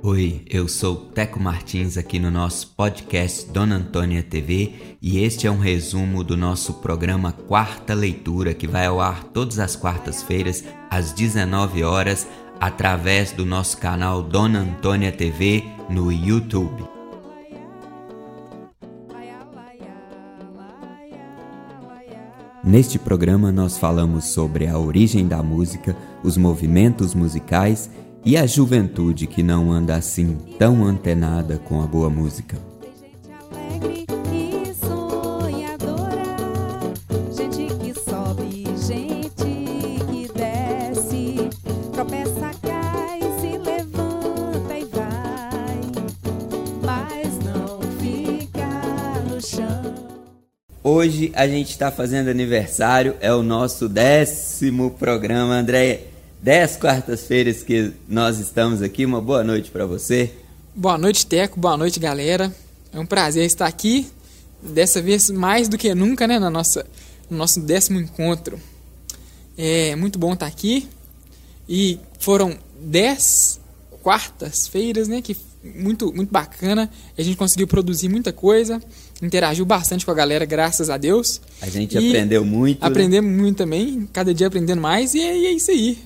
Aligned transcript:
Oi, 0.00 0.42
eu 0.48 0.68
sou 0.68 0.94
Teco 0.94 1.40
Martins 1.40 1.96
aqui 1.96 2.20
no 2.20 2.30
nosso 2.30 2.68
podcast 2.76 3.50
Dona 3.50 3.76
Antônia 3.76 4.22
TV 4.22 4.96
e 5.02 5.18
este 5.18 5.48
é 5.48 5.50
um 5.50 5.58
resumo 5.58 6.22
do 6.22 6.36
nosso 6.36 6.74
programa 6.74 7.32
Quarta 7.32 7.94
Leitura 7.94 8.54
que 8.54 8.68
vai 8.68 8.86
ao 8.86 9.00
ar 9.00 9.24
todas 9.24 9.58
as 9.58 9.74
quartas-feiras 9.74 10.64
às 10.88 11.12
19 11.12 11.82
horas 11.82 12.28
através 12.60 13.32
do 13.32 13.44
nosso 13.44 13.76
canal 13.78 14.22
Dona 14.22 14.60
Antônia 14.60 15.10
TV 15.10 15.64
no 15.90 16.12
YouTube. 16.12 16.84
Neste 22.62 23.00
programa 23.00 23.50
nós 23.50 23.78
falamos 23.78 24.26
sobre 24.26 24.68
a 24.68 24.78
origem 24.78 25.26
da 25.26 25.42
música, 25.42 25.96
os 26.22 26.36
movimentos 26.36 27.14
musicais 27.14 27.90
e 28.24 28.36
a 28.36 28.46
juventude 28.46 29.26
que 29.26 29.42
não 29.42 29.72
anda 29.72 29.96
assim 29.96 30.36
tão 30.58 30.84
antenada 30.84 31.58
com 31.58 31.82
a 31.82 31.86
boa 31.86 32.10
música. 32.10 32.58
Hoje 50.90 51.30
a 51.34 51.46
gente 51.46 51.70
está 51.70 51.90
fazendo 51.90 52.28
aniversário, 52.28 53.14
é 53.20 53.32
o 53.32 53.42
nosso 53.42 53.88
décimo 53.88 54.92
programa, 54.92 55.54
André. 55.54 56.17
Dez 56.40 56.76
quartas-feiras 56.76 57.64
que 57.64 57.92
nós 58.08 58.38
estamos 58.38 58.80
aqui. 58.80 59.04
Uma 59.04 59.20
boa 59.20 59.42
noite 59.42 59.70
para 59.72 59.84
você. 59.84 60.30
Boa 60.74 60.96
noite, 60.96 61.26
Teco. 61.26 61.58
Boa 61.58 61.76
noite, 61.76 61.98
galera. 61.98 62.54
É 62.92 63.00
um 63.00 63.06
prazer 63.06 63.44
estar 63.44 63.66
aqui. 63.66 64.06
Dessa 64.62 65.02
vez 65.02 65.30
mais 65.30 65.68
do 65.68 65.76
que 65.76 65.92
nunca, 65.94 66.28
né, 66.28 66.38
na 66.38 66.48
nossa, 66.48 66.86
no 67.28 67.36
nosso 67.36 67.60
décimo 67.60 67.98
encontro. 67.98 68.58
É 69.56 69.96
muito 69.96 70.16
bom 70.16 70.32
estar 70.32 70.46
aqui. 70.46 70.88
E 71.68 71.98
foram 72.20 72.56
dez 72.80 73.60
quartas-feiras, 74.00 75.08
né, 75.08 75.20
que 75.20 75.36
muito, 75.62 76.12
muito 76.12 76.30
bacana. 76.30 76.88
A 77.16 77.22
gente 77.22 77.36
conseguiu 77.36 77.66
produzir 77.66 78.08
muita 78.08 78.32
coisa, 78.32 78.80
interagiu 79.20 79.66
bastante 79.66 80.04
com 80.04 80.12
a 80.12 80.14
galera, 80.14 80.44
graças 80.44 80.88
a 80.88 80.96
Deus. 80.96 81.40
A 81.60 81.68
gente 81.68 81.98
e 81.98 82.08
aprendeu 82.08 82.44
muito. 82.44 82.80
Né? 82.80 82.86
Aprendemos 82.86 83.30
né? 83.30 83.36
muito 83.36 83.56
também, 83.56 84.08
cada 84.12 84.32
dia 84.32 84.46
aprendendo 84.46 84.80
mais, 84.80 85.14
e 85.14 85.20
é, 85.20 85.36
e 85.36 85.46
é 85.46 85.52
isso 85.52 85.72
aí. 85.72 85.98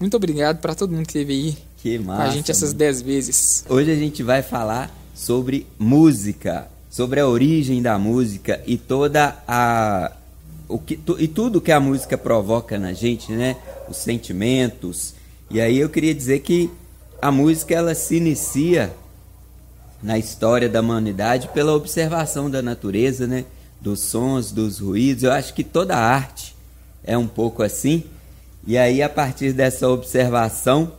Muito 0.00 0.16
obrigado 0.16 0.60
para 0.60 0.74
todo 0.74 0.90
mundo 0.92 1.06
que 1.06 1.18
esteve 1.18 1.32
aí 1.32 1.58
que 1.76 1.98
massa, 1.98 2.22
com 2.22 2.28
a 2.28 2.32
gente 2.32 2.50
essas 2.50 2.72
10 2.72 3.02
vezes. 3.02 3.64
Hoje 3.68 3.90
a 3.90 3.96
gente 3.96 4.22
vai 4.22 4.42
falar 4.42 4.94
sobre 5.12 5.66
música, 5.76 6.68
sobre 6.88 7.18
a 7.18 7.26
origem 7.26 7.82
da 7.82 7.98
música 7.98 8.62
e 8.64 8.78
toda 8.78 9.36
a 9.46 10.12
o 10.68 10.78
que 10.78 10.96
tu, 10.96 11.16
e 11.18 11.26
tudo 11.26 11.60
que 11.60 11.72
a 11.72 11.80
música 11.80 12.16
provoca 12.16 12.78
na 12.78 12.92
gente, 12.92 13.32
né? 13.32 13.56
Os 13.88 13.96
sentimentos. 13.96 15.14
E 15.50 15.60
aí 15.60 15.78
eu 15.78 15.88
queria 15.88 16.14
dizer 16.14 16.40
que 16.40 16.70
a 17.20 17.32
música 17.32 17.74
ela 17.74 17.94
se 17.94 18.16
inicia 18.16 18.94
na 20.00 20.16
história 20.16 20.68
da 20.68 20.80
humanidade 20.80 21.48
pela 21.48 21.72
observação 21.72 22.48
da 22.48 22.62
natureza, 22.62 23.26
né? 23.26 23.44
Dos 23.80 24.00
sons, 24.00 24.52
dos 24.52 24.78
ruídos. 24.78 25.24
Eu 25.24 25.32
acho 25.32 25.54
que 25.54 25.64
toda 25.64 25.96
arte 25.96 26.54
é 27.02 27.16
um 27.16 27.26
pouco 27.26 27.62
assim. 27.62 28.04
E 28.68 28.76
aí, 28.76 29.00
a 29.02 29.08
partir 29.08 29.54
dessa 29.54 29.88
observação, 29.88 30.92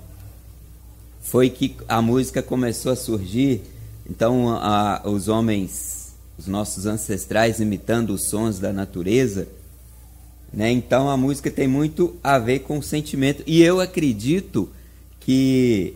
foi 1.21 1.51
que 1.51 1.75
a 1.87 2.01
música 2.01 2.41
começou 2.41 2.91
a 2.91 2.95
surgir. 2.95 3.61
Então, 4.09 4.49
a, 4.49 5.03
os 5.05 5.27
homens, 5.27 6.15
os 6.35 6.47
nossos 6.47 6.87
ancestrais, 6.87 7.59
imitando 7.59 8.09
os 8.09 8.23
sons 8.23 8.57
da 8.57 8.73
natureza. 8.73 9.47
Né? 10.51 10.71
Então, 10.71 11.11
a 11.11 11.15
música 11.15 11.51
tem 11.51 11.67
muito 11.67 12.15
a 12.23 12.39
ver 12.39 12.61
com 12.61 12.79
o 12.79 12.81
sentimento. 12.81 13.43
E 13.45 13.61
eu 13.61 13.79
acredito 13.79 14.67
que 15.19 15.93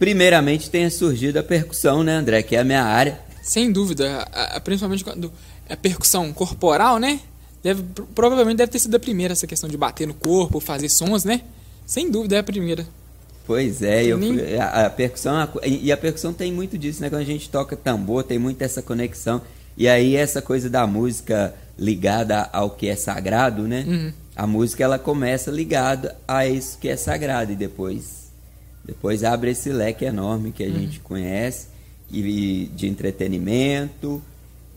primeiramente 0.00 0.68
tenha 0.68 0.90
surgido 0.90 1.38
a 1.38 1.44
percussão, 1.44 2.02
né, 2.02 2.16
André? 2.16 2.42
Que 2.42 2.56
é 2.56 2.58
a 2.58 2.64
minha 2.64 2.82
área. 2.82 3.20
Sem 3.40 3.70
dúvida, 3.70 4.26
principalmente 4.64 5.04
quando 5.04 5.32
a 5.70 5.76
percussão 5.76 6.32
corporal, 6.32 6.98
né? 6.98 7.20
Deve, 7.62 7.82
provavelmente 8.14 8.58
deve 8.58 8.70
ter 8.70 8.78
sido 8.78 8.94
a 8.94 9.00
primeira 9.00 9.32
essa 9.32 9.46
questão 9.46 9.68
de 9.68 9.76
bater 9.76 10.06
no 10.06 10.14
corpo, 10.14 10.60
fazer 10.60 10.88
sons, 10.88 11.24
né? 11.24 11.42
Sem 11.84 12.10
dúvida 12.10 12.36
é 12.36 12.38
a 12.38 12.44
primeira. 12.44 12.86
Pois 13.46 13.80
é, 13.82 14.04
eu, 14.04 14.18
nem... 14.18 14.56
a, 14.56 14.86
a, 14.86 14.90
percussão 14.90 15.48
e 15.64 15.92
a 15.92 15.96
percussão 15.96 16.32
tem 16.32 16.52
muito 16.52 16.76
disso, 16.76 17.00
né? 17.00 17.08
Quando 17.08 17.22
a 17.22 17.24
gente 17.24 17.48
toca 17.48 17.76
tambor, 17.76 18.24
tem 18.24 18.38
muito 18.38 18.62
essa 18.62 18.82
conexão. 18.82 19.40
E 19.76 19.86
aí 19.86 20.16
essa 20.16 20.42
coisa 20.42 20.68
da 20.68 20.86
música 20.86 21.54
ligada 21.78 22.48
ao 22.52 22.70
que 22.70 22.88
é 22.88 22.96
sagrado, 22.96 23.62
né? 23.62 23.84
Uhum. 23.86 24.12
A 24.34 24.46
música 24.46 24.82
ela 24.82 24.98
começa 24.98 25.50
ligada 25.50 26.16
a 26.26 26.46
isso 26.46 26.78
que 26.78 26.88
é 26.88 26.96
sagrado 26.96 27.52
e 27.52 27.56
depois 27.56 28.26
depois 28.86 29.24
abre 29.24 29.50
esse 29.50 29.70
leque 29.70 30.04
enorme 30.04 30.52
que 30.52 30.62
a 30.62 30.66
uhum. 30.68 30.74
gente 30.74 31.00
conhece, 31.00 31.66
e 32.10 32.70
de 32.74 32.86
entretenimento. 32.86 34.22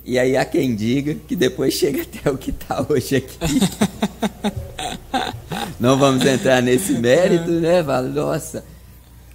E 0.06 0.18
aí 0.18 0.36
há 0.36 0.46
quem 0.46 0.76
diga 0.76 1.16
que 1.28 1.36
depois 1.36 1.74
chega 1.74 2.02
até 2.02 2.32
o 2.32 2.38
que 2.38 2.52
está 2.52 2.86
hoje 2.88 3.18
aqui. 3.18 3.38
Não 5.80 5.98
vamos 5.98 6.26
entrar 6.26 6.62
nesse 6.62 6.94
mérito, 6.94 7.52
né? 7.52 7.84
Fala, 7.84 8.08
nossa. 8.08 8.64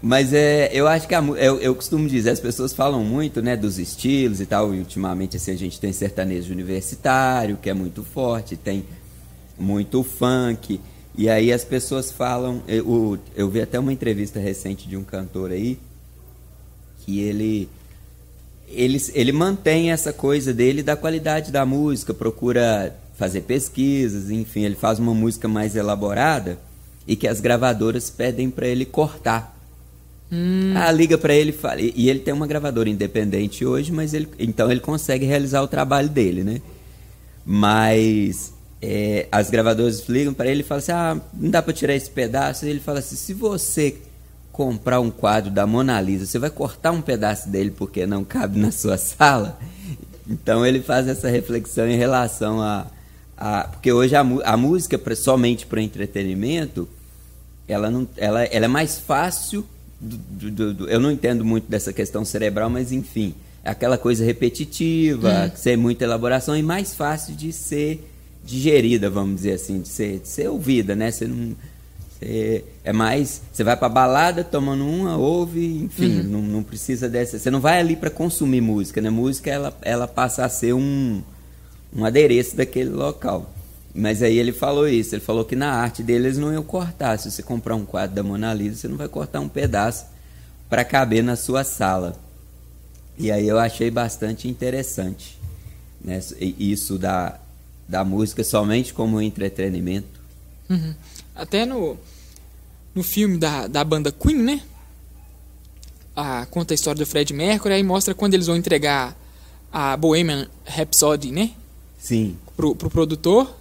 Mas 0.03 0.35
é, 0.35 0.71
eu 0.73 0.87
acho 0.87 1.09
que 1.09 1.15
a, 1.15 1.23
eu, 1.23 1.59
eu 1.61 1.75
costumo 1.75 2.07
dizer, 2.07 2.31
as 2.31 2.41
pessoas 2.41 2.75
falam 2.75 3.03
muito 3.03 3.41
né, 3.41 3.57
dos 3.57 3.79
estilos 3.79 4.41
e 4.41 4.45
tal, 4.45 4.75
e 4.75 4.79
ultimamente 4.79 5.39
assim, 5.39 5.53
a 5.53 5.57
gente 5.57 5.81
tem 5.81 5.93
sertanejo 5.93 6.53
universitário, 6.53 7.57
que 7.57 7.71
é 7.71 7.75
muito 7.75 8.03
forte, 8.03 8.55
tem 8.55 8.85
muito 9.59 10.03
funk. 10.03 10.79
E 11.17 11.31
aí 11.31 11.53
as 11.53 11.65
pessoas 11.65 12.11
falam. 12.11 12.63
Eu, 12.67 13.19
eu 13.35 13.49
vi 13.49 13.63
até 13.63 13.79
uma 13.79 13.93
entrevista 13.93 14.39
recente 14.39 14.89
de 14.89 14.97
um 14.97 15.05
cantor 15.05 15.53
aí 15.53 15.79
que 17.05 17.21
ele, 17.21 17.69
ele, 18.69 19.01
ele 19.13 19.33
mantém 19.33 19.91
essa 19.91 20.13
coisa 20.13 20.53
dele 20.53 20.83
da 20.83 20.97
qualidade 20.97 21.53
da 21.53 21.65
música, 21.65 22.13
procura 22.13 22.95
fazer 23.15 23.43
pesquisas, 23.43 24.31
enfim, 24.31 24.65
ele 24.65 24.75
faz 24.75 24.99
uma 24.99 25.15
música 25.15 25.47
mais 25.47 25.77
elaborada 25.77 26.59
e 27.07 27.15
que 27.15 27.29
as 27.29 27.41
gravadoras 27.41 28.11
pedem 28.11 28.51
para 28.51 28.67
ele 28.67 28.85
cortar. 28.85 29.55
Hum. 30.33 30.73
Ah, 30.75 30.91
liga 30.91 31.17
para 31.17 31.35
ele 31.35 31.53
fala, 31.53 31.81
e 31.81 32.09
ele 32.09 32.19
tem 32.19 32.35
uma 32.35 32.47
gravadora 32.47 32.89
independente 32.89 33.65
hoje, 33.65 33.93
mas 33.93 34.15
ele 34.15 34.29
então 34.39 34.71
ele 34.71 34.81
consegue 34.81 35.27
realizar 35.27 35.63
o 35.63 35.69
trabalho 35.69 36.09
dele, 36.09 36.43
né? 36.43 36.61
Mas 37.45 38.55
é, 38.81 39.27
as 39.31 39.51
gravadoras 39.51 40.09
ligam 40.09 40.35
para 40.35 40.51
ele 40.51 40.61
e 40.61 40.65
falam 40.65 40.79
assim: 40.79 40.93
ah, 40.93 41.21
não 41.33 41.51
dá 41.51 41.63
para 41.63 41.73
tirar 41.73 41.95
esse 41.95 42.11
pedaço. 42.11 42.67
E 42.67 42.71
ele 42.71 42.81
fala 42.81 42.99
assim: 42.99 43.17
se 43.17 43.33
você 43.33 43.97
comprar 44.55 45.01
um 45.01 45.11
quadro 45.11 45.51
da 45.51 45.67
Mona 45.67 46.01
Lisa, 46.01 46.25
você 46.25 46.39
vai 46.39 46.49
cortar 46.49 46.93
um 46.93 47.03
pedaço 47.03 47.49
dele 47.49 47.73
porque 47.73 48.07
não 48.07 48.23
cabe 48.23 48.57
na 48.57 48.71
sua 48.71 48.97
sala? 48.97 49.59
Então 50.31 50.65
ele 50.65 50.81
faz 50.81 51.09
essa 51.09 51.29
reflexão 51.29 51.89
em 51.89 51.97
relação 51.97 52.63
a. 52.63 52.87
a 53.37 53.65
porque 53.65 53.93
hoje 53.93 54.15
a, 54.15 54.21
a 54.21 54.57
música, 54.57 54.97
pra, 54.97 55.17
somente 55.17 55.67
para 55.67 55.83
entretenimento, 55.83 56.89
ela, 57.67 57.91
não, 57.91 58.09
ela, 58.17 58.45
ela 58.45 58.65
é 58.65 58.69
mais 58.69 58.97
fácil. 58.97 59.67
Do, 60.01 60.51
do, 60.51 60.75
do, 60.75 60.89
eu 60.89 61.01
não 61.01 61.11
entendo 61.11 61.45
muito 61.45 61.69
dessa 61.69 61.93
questão 61.93 62.25
cerebral, 62.25 62.71
mas 62.71 62.93
enfim, 62.93 63.35
é 63.65 63.71
aquela 63.71 63.99
coisa 63.99 64.25
repetitiva, 64.25 65.51
hum. 65.53 65.57
ser 65.57 65.77
muita 65.77 66.05
elaboração 66.05 66.57
e 66.57 66.63
mais 66.63 66.95
fácil 66.95 67.35
de 67.35 67.53
ser 67.53 68.09
digerida, 68.45 69.11
vamos 69.11 69.37
dizer 69.37 69.55
assim, 69.55 69.81
de 69.81 69.89
ser, 69.89 70.21
de 70.21 70.29
ser 70.29 70.49
ouvida, 70.49 70.95
né? 70.95 71.11
Você 71.11 71.27
não. 71.27 71.57
Você 72.19 72.65
é 72.85 72.93
mais. 72.93 73.43
Você 73.53 73.65
vai 73.65 73.77
pra 73.77 73.89
balada 73.89 74.45
tomando 74.45 74.87
uma, 74.87 75.17
ouve, 75.17 75.83
enfim, 75.83 76.21
uhum. 76.21 76.25
não, 76.25 76.43
não 76.43 76.63
precisa 76.63 77.09
dessa. 77.09 77.39
Você 77.39 77.51
não 77.51 77.61
vai 77.61 77.81
ali 77.81 77.97
para 77.97 78.11
consumir 78.11 78.61
música, 78.61 79.01
né? 79.01 79.11
Música 79.11 79.51
ela, 79.51 79.77
ela 79.83 80.07
passa 80.07 80.45
a 80.45 80.49
ser 80.49 80.75
um, 80.75 81.23
um 81.95 82.05
adereço 82.05 82.57
daquele 82.57 82.91
local. 82.91 83.51
Mas 83.95 84.23
aí 84.23 84.37
ele 84.39 84.53
falou 84.53 84.89
isso, 84.89 85.15
ele 85.15 85.23
falou 85.23 85.45
que 85.45 85.55
na 85.55 85.73
arte 85.73 86.03
dele 86.03 86.27
eles 86.27 86.39
não 86.39 86.53
iam 86.53 86.65
cortar. 86.65 87.19
Se 87.19 87.31
você 87.31 87.43
comprar 87.43 87.77
um 87.77 87.85
quadro 87.85 88.17
da 88.17 88.23
Mona 88.23 88.53
Lisa, 88.53 88.77
você 88.77 88.89
não 88.89 88.97
vai 88.97 89.09
cortar 89.09 89.41
um 89.41 89.49
pedaço 89.49 90.07
para 90.69 90.85
caber 90.85 91.23
na 91.23 91.37
sua 91.37 91.63
sala. 91.63 92.17
E 93.17 93.31
aí 93.31 93.47
eu 93.47 93.59
achei 93.59 93.91
bastante 93.91 94.49
interessante 94.49 95.39
né? 96.05 96.21
isso 96.59 96.99
da, 96.99 97.39
da 97.89 98.05
música 98.05 98.43
somente 98.43 98.93
como 98.93 99.21
entretenimento. 99.23 100.21
Uhum. 100.69 100.95
Até 101.35 101.65
no, 101.65 101.97
no 102.95 103.03
filme 103.03 103.39
da, 103.39 103.67
da 103.67 103.83
banda 103.83 104.13
Queen, 104.13 104.37
né? 104.37 104.61
Ah, 106.17 106.47
conta 106.51 106.73
a 106.73 106.77
história 106.77 106.99
do 106.99 107.07
Fred 107.07 107.33
Mercury, 107.33 107.75
aí 107.75 107.83
mostra 107.83 108.15
quando 108.15 108.35
eles 108.35 108.47
vão 108.47 108.57
entregar 108.57 109.17
a 109.73 109.97
Bohemian 109.97 110.49
Rhapsody, 110.65 111.33
né? 111.33 111.51
Sim. 111.99 112.37
Pro, 112.57 112.77
pro 112.77 112.89
produtor, 112.89 113.53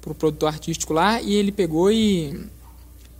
pro 0.00 0.14
produtor 0.14 0.48
artístico 0.48 0.92
lá, 0.92 1.22
e 1.22 1.34
ele 1.34 1.52
pegou 1.52 1.92
e 1.92 2.44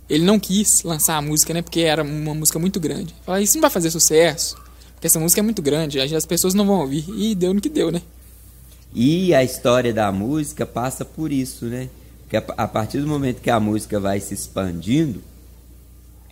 ele 0.09 0.25
não 0.25 0.39
quis 0.39 0.83
lançar 0.83 1.15
a 1.15 1.21
música, 1.21 1.53
né? 1.53 1.61
Porque 1.61 1.81
era 1.81 2.03
uma 2.03 2.33
música 2.33 2.59
muito 2.59 2.79
grande. 2.79 3.15
Falei, 3.25 3.43
isso 3.43 3.55
não 3.55 3.61
vai 3.61 3.71
fazer 3.71 3.89
sucesso. 3.89 4.57
Porque 4.93 5.07
essa 5.07 5.19
música 5.19 5.39
é 5.39 5.43
muito 5.43 5.61
grande, 5.61 5.99
as 5.99 6.25
pessoas 6.25 6.53
não 6.53 6.65
vão 6.65 6.79
ouvir. 6.79 7.05
E 7.15 7.35
deu 7.35 7.53
no 7.53 7.61
que 7.61 7.69
deu, 7.69 7.91
né? 7.91 8.01
E 8.93 9.33
a 9.33 9.43
história 9.43 9.93
da 9.93 10.11
música 10.11 10.65
passa 10.65 11.05
por 11.05 11.31
isso, 11.31 11.65
né? 11.65 11.89
Porque 12.23 12.35
a 12.35 12.67
partir 12.67 12.99
do 12.99 13.07
momento 13.07 13.41
que 13.41 13.49
a 13.49 13.59
música 13.59 13.99
vai 13.99 14.19
se 14.19 14.33
expandindo, 14.33 15.21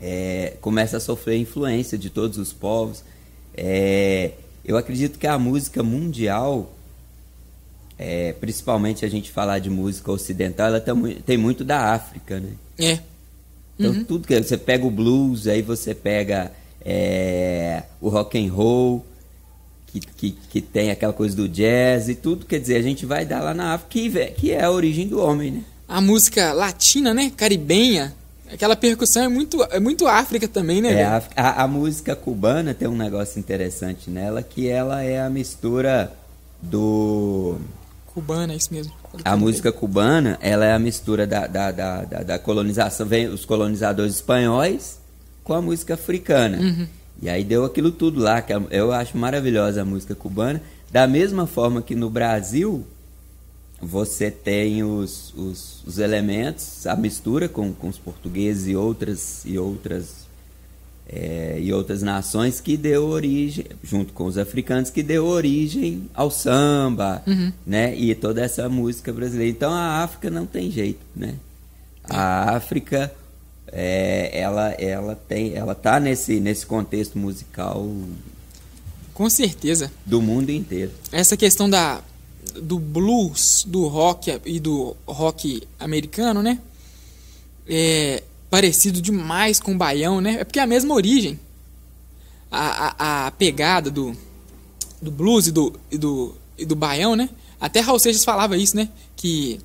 é, 0.08 0.54
começa 0.62 0.98
a 0.98 1.00
sofrer 1.00 1.40
influência 1.40 1.98
de 1.98 2.12
todos 2.12 2.38
os 2.38 2.54
povos. 2.54 3.04
É, 3.58 4.34
eu 4.64 4.78
acredito 4.78 5.18
que 5.18 5.26
a 5.26 5.40
música 5.40 5.82
mundial, 5.82 6.72
é, 7.98 8.34
principalmente 8.34 9.04
a 9.04 9.08
gente 9.10 9.32
falar 9.32 9.58
de 9.58 9.68
música 9.72 10.12
ocidental, 10.12 10.68
ela 10.68 10.80
tem, 11.26 11.38
muito 11.38 11.64
da 11.64 11.92
África, 11.92 12.40
né? 12.40 12.52
É. 12.78 13.00
Então 13.80 13.94
uhum. 13.94 14.04
tudo 14.04 14.28
que 14.28 14.40
você 14.40 14.60
pega 14.60 14.86
o 14.86 14.92
blues, 14.92 15.48
aí 15.48 15.64
você 15.64 15.96
pega 15.96 16.52
é, 16.82 17.82
o 18.00 18.08
rock 18.08 18.38
and 18.38 18.54
roll, 18.54 19.04
que, 19.88 20.00
que, 20.00 20.32
que, 20.52 20.62
tem 20.62 20.92
aquela 20.92 21.14
coisa 21.14 21.36
do 21.36 21.50
jazz 21.50 22.10
e 22.10 22.14
tudo, 22.14 22.46
quer 22.46 22.60
dizer, 22.60 22.76
a 22.76 22.82
gente 22.84 23.08
vai 23.08 23.26
dar 23.26 23.42
lá 23.42 23.56
na 23.56 23.74
África, 23.74 23.90
que, 23.90 24.26
que 24.34 24.52
é 24.52 24.64
a 24.64 24.70
origem 24.70 25.08
do 25.08 25.20
homem, 25.20 25.50
né? 25.50 25.64
A 25.88 26.00
música 26.00 26.54
latina, 26.54 27.12
né? 27.12 27.32
Caribenha, 27.36 28.14
aquela 28.52 28.76
percussão 28.76 29.24
é 29.24 29.28
muito, 29.28 29.64
é 29.72 29.80
muito 29.80 30.08
África 30.08 30.48
também, 30.48 30.82
né? 30.82 30.94
É, 30.94 31.04
a, 31.04 31.24
a, 31.36 31.64
a, 31.64 31.68
música 31.68 32.16
cubana 32.16 32.74
tem 32.74 32.88
um 32.88 32.96
negócio 32.96 33.40
interessante 33.40 34.10
nela, 34.10 34.42
que 34.44 34.68
ela 34.68 35.04
é 35.04 35.22
a 35.22 35.30
mistura 35.30 36.12
do... 36.62 37.58
Cubana, 38.08 38.54
é 38.54 38.56
isso 38.56 38.74
mesmo. 38.74 38.94
A 39.24 39.36
música 39.36 39.72
cubana, 39.72 40.38
ela 40.42 40.66
é 40.66 40.74
a 40.74 40.80
mistura 40.80 41.28
da, 41.28 41.48
da, 41.48 41.72
da, 41.72 42.06
da, 42.06 42.24
da 42.24 42.40
colonização, 42.40 43.06
vem 43.06 43.28
os 43.28 43.44
colonizadores 43.46 44.16
espanhóis 44.16 45.00
com 45.44 45.54
a 45.54 45.62
música 45.62 45.96
africana. 45.96 46.58
Uhum. 46.58 46.88
E 47.22 47.30
aí 47.30 47.44
deu 47.44 47.64
aquilo 47.64 47.92
tudo 47.92 48.22
lá, 48.22 48.42
que 48.42 48.54
é, 48.54 48.62
eu 48.72 48.92
acho 48.92 49.18
maravilhosa 49.18 49.82
a 49.82 49.86
música 49.86 50.16
cubana. 50.16 50.62
Da 50.92 51.08
mesma 51.08 51.46
forma 51.46 51.82
que 51.82 51.96
no 51.96 52.10
Brasil, 52.10 52.86
você 53.82 54.32
tem 54.32 54.84
os, 54.84 55.34
os, 55.36 55.84
os 55.86 56.00
elementos, 56.00 56.88
a 56.88 56.96
mistura 56.96 57.50
com, 57.50 57.74
com 57.74 57.88
os 57.88 57.98
portugueses 57.98 58.68
e 58.68 58.76
outras, 58.76 59.44
e 59.46 59.58
outras 59.58 60.26
é, 61.08 61.60
e 61.60 61.72
outras 61.72 62.02
nações 62.02 62.60
que 62.60 62.76
deu 62.76 63.06
origem, 63.06 63.66
junto 63.84 64.12
com 64.12 64.26
os 64.26 64.38
africanos, 64.38 64.90
que 64.90 65.04
deu 65.04 65.26
origem 65.26 66.10
ao 66.14 66.32
samba, 66.32 67.22
uhum. 67.28 67.54
né? 67.66 67.96
E 67.96 68.16
toda 68.16 68.42
essa 68.42 68.68
música 68.68 69.14
brasileira. 69.14 69.52
Então 69.52 69.72
a 69.72 70.04
África 70.04 70.30
não 70.30 70.46
tem 70.46 70.72
jeito, 70.72 71.02
né? 71.16 71.36
A 72.04 72.56
África, 72.56 73.14
é, 73.72 74.32
ela, 74.34 74.72
ela 74.72 75.16
tem, 75.16 75.54
ela 75.54 75.76
tá 75.76 76.00
nesse, 76.00 76.40
nesse 76.40 76.66
contexto 76.66 77.18
musical. 77.18 77.88
Com 79.14 79.30
certeza. 79.30 79.92
Do 80.06 80.22
mundo 80.22 80.50
inteiro. 80.50 80.92
Essa 81.12 81.38
questão 81.38 81.70
da 81.70 82.02
do 82.62 82.80
blues, 82.80 83.66
do 83.68 83.88
rock 83.88 84.40
e 84.46 84.60
do 84.60 84.96
rock 85.06 85.64
americano, 85.80 86.42
né? 86.42 86.60
É, 87.68 88.24
parecido 88.50 89.02
demais 89.02 89.60
com 89.60 89.74
o 89.74 89.78
baião, 89.78 90.22
né? 90.22 90.38
É 90.40 90.44
porque 90.44 90.60
é 90.60 90.64
a 90.64 90.68
mesma 90.68 90.94
origem. 90.94 91.40
A, 92.52 92.96
a, 92.98 93.28
a 93.28 93.32
pegada 93.32 93.90
do, 93.92 94.16
do 95.02 95.12
blues 95.12 95.48
e 95.48 95.52
do, 95.52 95.74
e 95.92 95.98
do, 95.98 96.36
e 96.58 96.66
do 96.66 96.76
baião, 96.76 97.16
né? 97.16 97.30
Até 97.60 97.80
Raul 97.80 98.00
Seixas 98.00 98.24
falava 98.24 98.58
isso, 98.58 98.76
né? 98.76 98.90
Que 99.16 99.60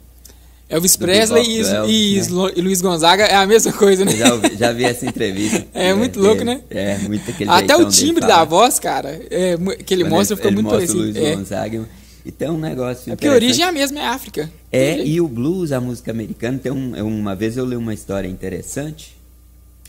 Elvis 0.68 0.96
do 0.96 1.04
Presley 1.04 1.44
e, 1.44 1.60
Elvis, 1.60 2.28
e, 2.28 2.32
né? 2.32 2.52
e, 2.56 2.60
Luiz 2.60 2.80
Gonzaga 2.80 3.24
é 3.24 3.34
a 3.34 3.46
mesma 3.46 3.72
coisa, 3.72 4.04
né? 4.04 4.16
Já, 4.16 4.32
ouvi, 4.32 4.56
já 4.56 4.72
vi 4.72 4.84
essa 4.84 5.04
entrevista. 5.04 5.66
é, 5.74 5.88
é 5.90 5.94
muito 5.94 6.20
louco, 6.20 6.44
né? 6.44 6.62
É, 6.70 6.96
muito 6.98 7.28
aquele 7.28 7.50
Até 7.50 7.76
o 7.76 7.88
timbre 7.88 8.24
da 8.24 8.44
voz, 8.44 8.78
cara, 8.78 9.20
é, 9.30 9.56
que 9.84 9.94
ele 9.94 10.04
Quando 10.04 10.12
mostra, 10.12 10.34
ele, 10.34 10.36
ficou 10.36 10.50
ele 10.50 10.62
muito 10.62 10.66
mostra 10.66 10.86
parecido. 10.86 10.98
Luiz 11.02 11.16
é. 11.16 11.36
Gonzaga, 11.36 11.88
e 12.24 12.30
tem 12.30 12.50
um 12.50 12.58
negócio. 12.58 13.12
É 13.12 13.16
porque 13.16 13.28
a 13.28 13.32
origem 13.32 13.64
é 13.64 13.68
a 13.68 13.72
mesma, 13.72 14.00
é 14.00 14.06
África. 14.06 14.50
É, 14.70 15.04
e 15.04 15.20
o 15.20 15.28
blues, 15.28 15.72
a 15.72 15.80
música 15.80 16.10
americana, 16.10 16.58
tem 16.58 16.72
um, 16.72 16.94
é 16.96 17.02
uma 17.02 17.34
vez 17.34 17.56
eu 17.56 17.64
li 17.64 17.76
uma 17.76 17.94
história 17.94 18.28
interessante 18.28 19.16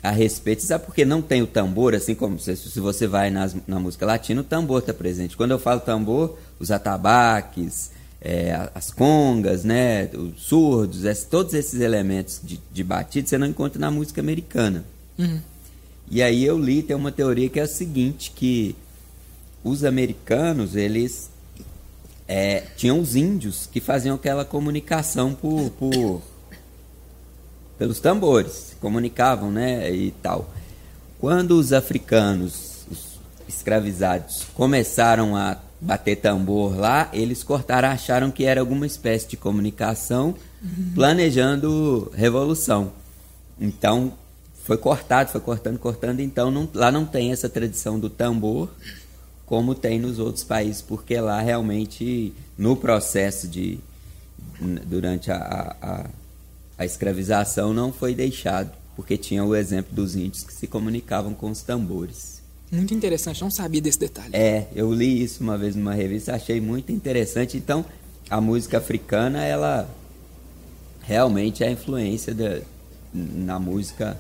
a 0.04 0.10
respeito, 0.10 0.64
sabe 0.64 0.86
porque 0.86 1.06
não 1.06 1.22
tem 1.22 1.42
o 1.42 1.48
tambor, 1.48 1.94
assim 1.94 2.16
como 2.16 2.40
se, 2.40 2.56
se 2.56 2.80
você 2.80 3.06
vai 3.06 3.30
nas, 3.30 3.56
na 3.68 3.80
música 3.80 4.06
latina, 4.06 4.42
o 4.42 4.44
tambor 4.44 4.80
está 4.80 4.94
presente. 4.94 5.38
Quando 5.38 5.52
eu 5.52 5.60
falo 5.60 5.80
tambor, 5.80 6.38
os 6.60 6.72
atabaques, 6.72 7.92
é, 8.20 8.70
as 8.74 8.92
congas, 8.92 9.64
né, 9.64 10.10
os 10.14 10.44
surdos, 10.44 11.06
esse, 11.06 11.26
todos 11.26 11.54
esses 11.54 11.82
elementos 11.82 12.40
de, 12.44 12.60
de 12.72 12.84
batida 12.84 13.28
você 13.28 13.38
não 13.38 13.48
encontra 13.48 13.80
na 13.80 13.90
música 13.90 14.22
americana. 14.22 14.84
Uhum. 15.18 15.40
E 16.10 16.22
aí 16.22 16.44
eu 16.44 16.60
li, 16.60 16.84
tem 16.84 16.96
uma 16.96 17.12
teoria 17.12 17.50
que 17.50 17.60
é 17.60 17.64
a 17.64 17.68
seguinte, 17.68 18.32
que 18.36 18.76
os 19.64 19.84
americanos, 19.84 20.76
eles 20.76 21.31
é, 22.34 22.64
tinham 22.78 22.98
os 22.98 23.14
índios 23.14 23.68
que 23.70 23.82
faziam 23.82 24.16
aquela 24.16 24.46
comunicação 24.46 25.34
por, 25.34 25.70
por 25.72 26.22
pelos 27.78 28.00
tambores, 28.00 28.74
comunicavam, 28.80 29.52
né, 29.52 29.92
e 29.94 30.12
tal. 30.12 30.50
Quando 31.20 31.60
os 31.60 31.74
africanos, 31.74 32.86
os 32.90 33.20
escravizados, 33.50 34.46
começaram 34.54 35.36
a 35.36 35.58
bater 35.82 36.16
tambor 36.16 36.80
lá, 36.80 37.10
eles 37.12 37.44
cortaram, 37.44 37.90
acharam 37.90 38.32
que 38.32 38.46
era 38.46 38.62
alguma 38.62 38.86
espécie 38.86 39.28
de 39.28 39.36
comunicação, 39.36 40.34
uhum. 40.64 40.92
planejando 40.96 42.10
revolução. 42.16 42.94
Então 43.60 44.14
foi 44.64 44.78
cortado, 44.78 45.32
foi 45.32 45.42
cortando, 45.42 45.78
cortando. 45.78 46.22
Então 46.22 46.50
não, 46.50 46.70
lá 46.74 46.90
não 46.94 47.06
tem 47.06 47.34
essa 47.34 47.50
tradição 47.50 48.00
do 48.00 48.10
tambor 48.10 48.70
como 49.52 49.76
tem 49.76 50.00
nos 50.00 50.18
outros 50.18 50.46
países, 50.46 50.82
porque 50.82 51.20
lá 51.20 51.42
realmente, 51.42 52.34
no 52.58 52.78
processo 52.78 53.50
de. 53.50 53.80
durante 54.86 55.30
a, 55.30 55.76
a, 55.82 56.06
a 56.78 56.86
escravização, 56.86 57.74
não 57.74 57.92
foi 57.92 58.16
deixado, 58.16 58.72
porque 58.96 59.18
tinha 59.18 59.44
o 59.44 59.54
exemplo 59.54 59.94
dos 59.94 60.16
índios 60.16 60.46
que 60.46 60.54
se 60.54 60.68
comunicavam 60.68 61.34
com 61.34 61.52
os 61.52 61.64
tambores. 61.64 62.42
Muito 62.72 62.94
interessante, 62.94 63.42
não 63.42 63.52
sabia 63.52 63.82
desse 63.82 64.00
detalhe. 64.00 64.30
É, 64.32 64.68
eu 64.74 64.94
li 64.94 65.22
isso 65.22 65.44
uma 65.44 65.58
vez 65.58 65.76
numa 65.76 65.94
revista, 65.94 66.34
achei 66.34 66.62
muito 66.62 66.94
interessante. 66.94 67.58
Então, 67.58 67.84
a 68.30 68.40
música 68.40 68.78
africana, 68.78 69.44
ela 69.44 69.86
realmente 71.02 71.62
é 71.62 71.68
a 71.68 71.72
influência 71.72 72.34
da, 72.34 72.62
na 73.14 73.60
música 73.60 74.18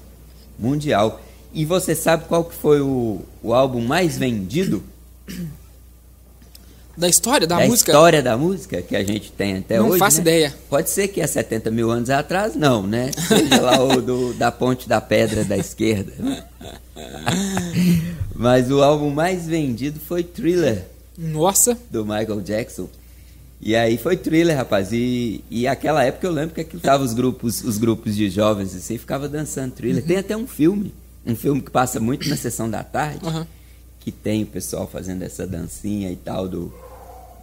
mundial. 0.59 1.21
E 1.53 1.63
você 1.63 1.95
sabe 1.95 2.25
qual 2.25 2.43
que 2.43 2.53
foi 2.53 2.81
o, 2.81 3.21
o 3.41 3.53
álbum 3.53 3.79
mais 3.79 4.17
vendido? 4.17 4.90
Da 6.97 7.07
história 7.07 7.47
da, 7.47 7.57
da 7.57 7.65
música? 7.65 7.91
Da 7.91 7.97
história 7.97 8.21
da 8.21 8.37
música 8.37 8.81
que 8.81 8.95
a 8.95 9.03
gente 9.03 9.31
tem 9.31 9.57
até 9.57 9.77
não 9.77 9.85
hoje. 9.85 9.91
Não 9.93 9.99
faço 9.99 10.17
né? 10.17 10.21
ideia. 10.21 10.55
Pode 10.69 10.89
ser 10.89 11.07
que 11.07 11.21
há 11.21 11.27
70 11.27 11.71
mil 11.71 11.89
anos 11.89 12.09
atrás, 12.09 12.55
não, 12.55 12.85
né? 12.85 13.11
Seja 13.27 13.61
lá 13.61 13.81
o 13.81 14.01
do, 14.01 14.33
da 14.33 14.51
Ponte 14.51 14.87
da 14.89 14.99
Pedra 14.99 15.43
da 15.43 15.57
Esquerda. 15.57 16.13
Mas 18.35 18.69
o 18.69 18.83
álbum 18.83 19.09
mais 19.09 19.47
vendido 19.47 19.99
foi 19.99 20.23
Thriller. 20.23 20.85
Nossa! 21.17 21.77
Do 21.89 22.03
Michael 22.03 22.41
Jackson. 22.41 22.89
E 23.63 23.75
aí 23.75 23.97
foi 23.97 24.17
thriller, 24.17 24.57
rapaz. 24.57 24.91
E, 24.91 25.43
e 25.49 25.67
aquela 25.67 26.03
época 26.03 26.25
eu 26.25 26.31
lembro 26.31 26.55
que 26.55 26.61
aquilo 26.61 26.81
tava 26.81 27.03
os 27.03 27.13
grupos, 27.13 27.63
os 27.63 27.77
grupos 27.77 28.15
de 28.15 28.27
jovens 28.27 28.75
assim, 28.75 28.97
ficava 28.97 29.29
dançando 29.29 29.73
thriller. 29.73 30.01
Uhum. 30.01 30.07
Tem 30.07 30.17
até 30.17 30.35
um 30.35 30.47
filme, 30.47 30.91
um 31.23 31.35
filme 31.35 31.61
que 31.61 31.69
passa 31.69 31.99
muito 31.99 32.27
na 32.27 32.35
sessão 32.35 32.67
da 32.67 32.83
tarde. 32.83 33.23
Uhum 33.23 33.45
que 34.01 34.11
tem 34.11 34.43
o 34.43 34.47
pessoal 34.47 34.87
fazendo 34.87 35.23
essa 35.23 35.47
dancinha 35.47 36.11
e 36.11 36.15
tal 36.15 36.47
do, 36.47 36.73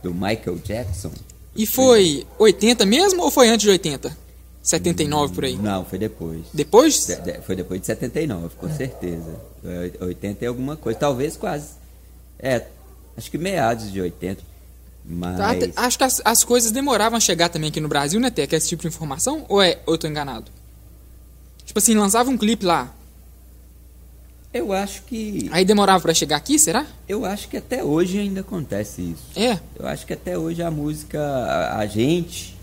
do 0.02 0.12
Michael 0.12 0.58
Jackson. 0.64 1.12
E 1.56 1.66
foi 1.66 2.26
80 2.38 2.84
mesmo 2.84 3.22
ou 3.22 3.30
foi 3.30 3.48
antes 3.48 3.62
de 3.62 3.70
80? 3.70 4.16
79 4.62 5.34
por 5.34 5.44
aí? 5.44 5.56
Não, 5.56 5.84
foi 5.84 5.98
depois. 5.98 6.44
Depois? 6.52 7.06
De, 7.06 7.16
de, 7.16 7.40
foi 7.40 7.56
depois 7.56 7.80
de 7.80 7.86
79, 7.86 8.54
com 8.56 8.68
certeza. 8.68 9.40
80 10.00 10.44
e 10.44 10.46
alguma 10.46 10.76
coisa, 10.76 10.98
talvez 10.98 11.36
quase. 11.36 11.70
É, 12.38 12.66
acho 13.16 13.30
que 13.30 13.38
meados 13.38 13.90
de 13.90 14.00
80. 14.00 14.42
Mas... 15.04 15.38
Tá, 15.38 15.84
acho 15.84 15.96
que 15.96 16.04
as, 16.04 16.20
as, 16.22 16.44
coisas 16.44 16.70
demoravam 16.70 17.16
a 17.16 17.20
chegar 17.20 17.48
também 17.48 17.70
aqui 17.70 17.80
no 17.80 17.88
Brasil, 17.88 18.20
né, 18.20 18.30
Teca? 18.30 18.56
Esse 18.56 18.68
tipo 18.68 18.82
de 18.82 18.88
informação? 18.88 19.46
Ou, 19.48 19.62
é, 19.62 19.78
ou 19.86 19.94
eu 19.94 19.98
tô 19.98 20.06
enganado? 20.06 20.50
Tipo 21.64 21.78
assim, 21.78 21.94
lançava 21.94 22.28
um 22.28 22.36
clipe 22.36 22.66
lá, 22.66 22.94
eu 24.52 24.72
acho 24.72 25.02
que. 25.02 25.48
Aí 25.52 25.64
demorava 25.64 26.00
para 26.00 26.14
chegar 26.14 26.36
aqui, 26.36 26.58
será? 26.58 26.86
Eu 27.08 27.24
acho 27.24 27.48
que 27.48 27.56
até 27.56 27.84
hoje 27.84 28.18
ainda 28.18 28.40
acontece 28.40 29.02
isso. 29.02 29.38
É. 29.38 29.58
Eu 29.78 29.86
acho 29.86 30.06
que 30.06 30.12
até 30.12 30.38
hoje 30.38 30.62
a 30.62 30.70
música, 30.70 31.20
a, 31.20 31.78
a 31.78 31.86
gente 31.86 32.56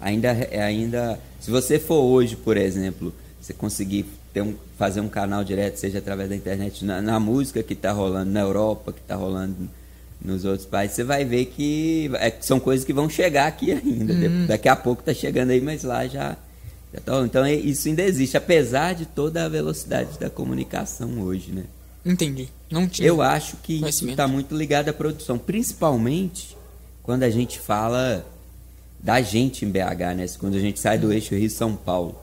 ainda, 0.00 0.30
ainda. 0.52 1.20
Se 1.40 1.50
você 1.50 1.78
for 1.78 2.02
hoje, 2.02 2.34
por 2.36 2.56
exemplo, 2.56 3.14
você 3.40 3.52
conseguir 3.52 4.06
ter 4.32 4.42
um, 4.42 4.54
fazer 4.76 5.00
um 5.00 5.08
canal 5.08 5.44
direto, 5.44 5.76
seja 5.76 5.98
através 5.98 6.28
da 6.28 6.36
internet, 6.36 6.84
na, 6.84 7.00
na 7.00 7.20
música 7.20 7.62
que 7.62 7.74
está 7.74 7.92
rolando 7.92 8.30
na 8.30 8.40
Europa, 8.40 8.92
que 8.92 9.00
está 9.00 9.14
rolando 9.14 9.68
nos 10.20 10.44
outros 10.44 10.66
países, 10.66 10.96
você 10.96 11.04
vai 11.04 11.24
ver 11.24 11.46
que 11.46 12.10
é, 12.14 12.32
são 12.40 12.58
coisas 12.58 12.84
que 12.84 12.92
vão 12.92 13.08
chegar 13.08 13.46
aqui 13.46 13.72
ainda. 13.72 14.12
Uhum. 14.12 14.46
Daqui 14.46 14.68
a 14.68 14.74
pouco 14.74 15.00
está 15.00 15.14
chegando 15.14 15.50
aí, 15.50 15.60
mas 15.60 15.84
lá 15.84 16.06
já 16.08 16.36
Então 16.94 17.44
é, 17.44 17.54
isso 17.54 17.88
ainda 17.88 18.02
existe, 18.02 18.36
apesar 18.36 18.94
de 18.94 19.06
toda 19.06 19.44
a 19.44 19.48
velocidade 19.48 20.18
da 20.18 20.30
comunicação 20.30 21.20
hoje, 21.20 21.52
né? 21.52 21.64
Entendi. 22.04 22.48
Não 22.70 22.88
tinha. 22.88 23.06
Eu 23.06 23.20
acho 23.20 23.56
que 23.58 23.86
isso 23.86 24.08
está 24.08 24.26
muito 24.26 24.56
ligado 24.56 24.88
à 24.88 24.92
produção, 24.92 25.38
principalmente 25.38 26.56
quando 27.02 27.22
a 27.22 27.30
gente 27.30 27.58
fala 27.58 28.24
da 28.98 29.20
gente 29.20 29.64
em 29.64 29.70
BH, 29.70 30.16
né? 30.16 30.26
Quando 30.38 30.56
a 30.56 30.60
gente 30.60 30.80
sai 30.80 30.98
do 30.98 31.12
eixo 31.12 31.34
Rio 31.34 31.50
São 31.50 31.76
Paulo, 31.76 32.16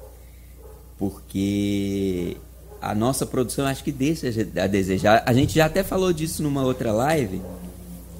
porque 0.97 2.37
a 2.81 2.93
nossa 2.93 3.25
produção 3.25 3.65
acho 3.65 3.83
que 3.83 3.91
deixa 3.91 4.27
a 4.61 4.67
desejar. 4.67 5.23
A 5.25 5.33
gente 5.33 5.55
já 5.55 5.65
até 5.65 5.83
falou 5.83 6.11
disso 6.11 6.43
numa 6.43 6.63
outra 6.63 6.91
live. 6.91 7.41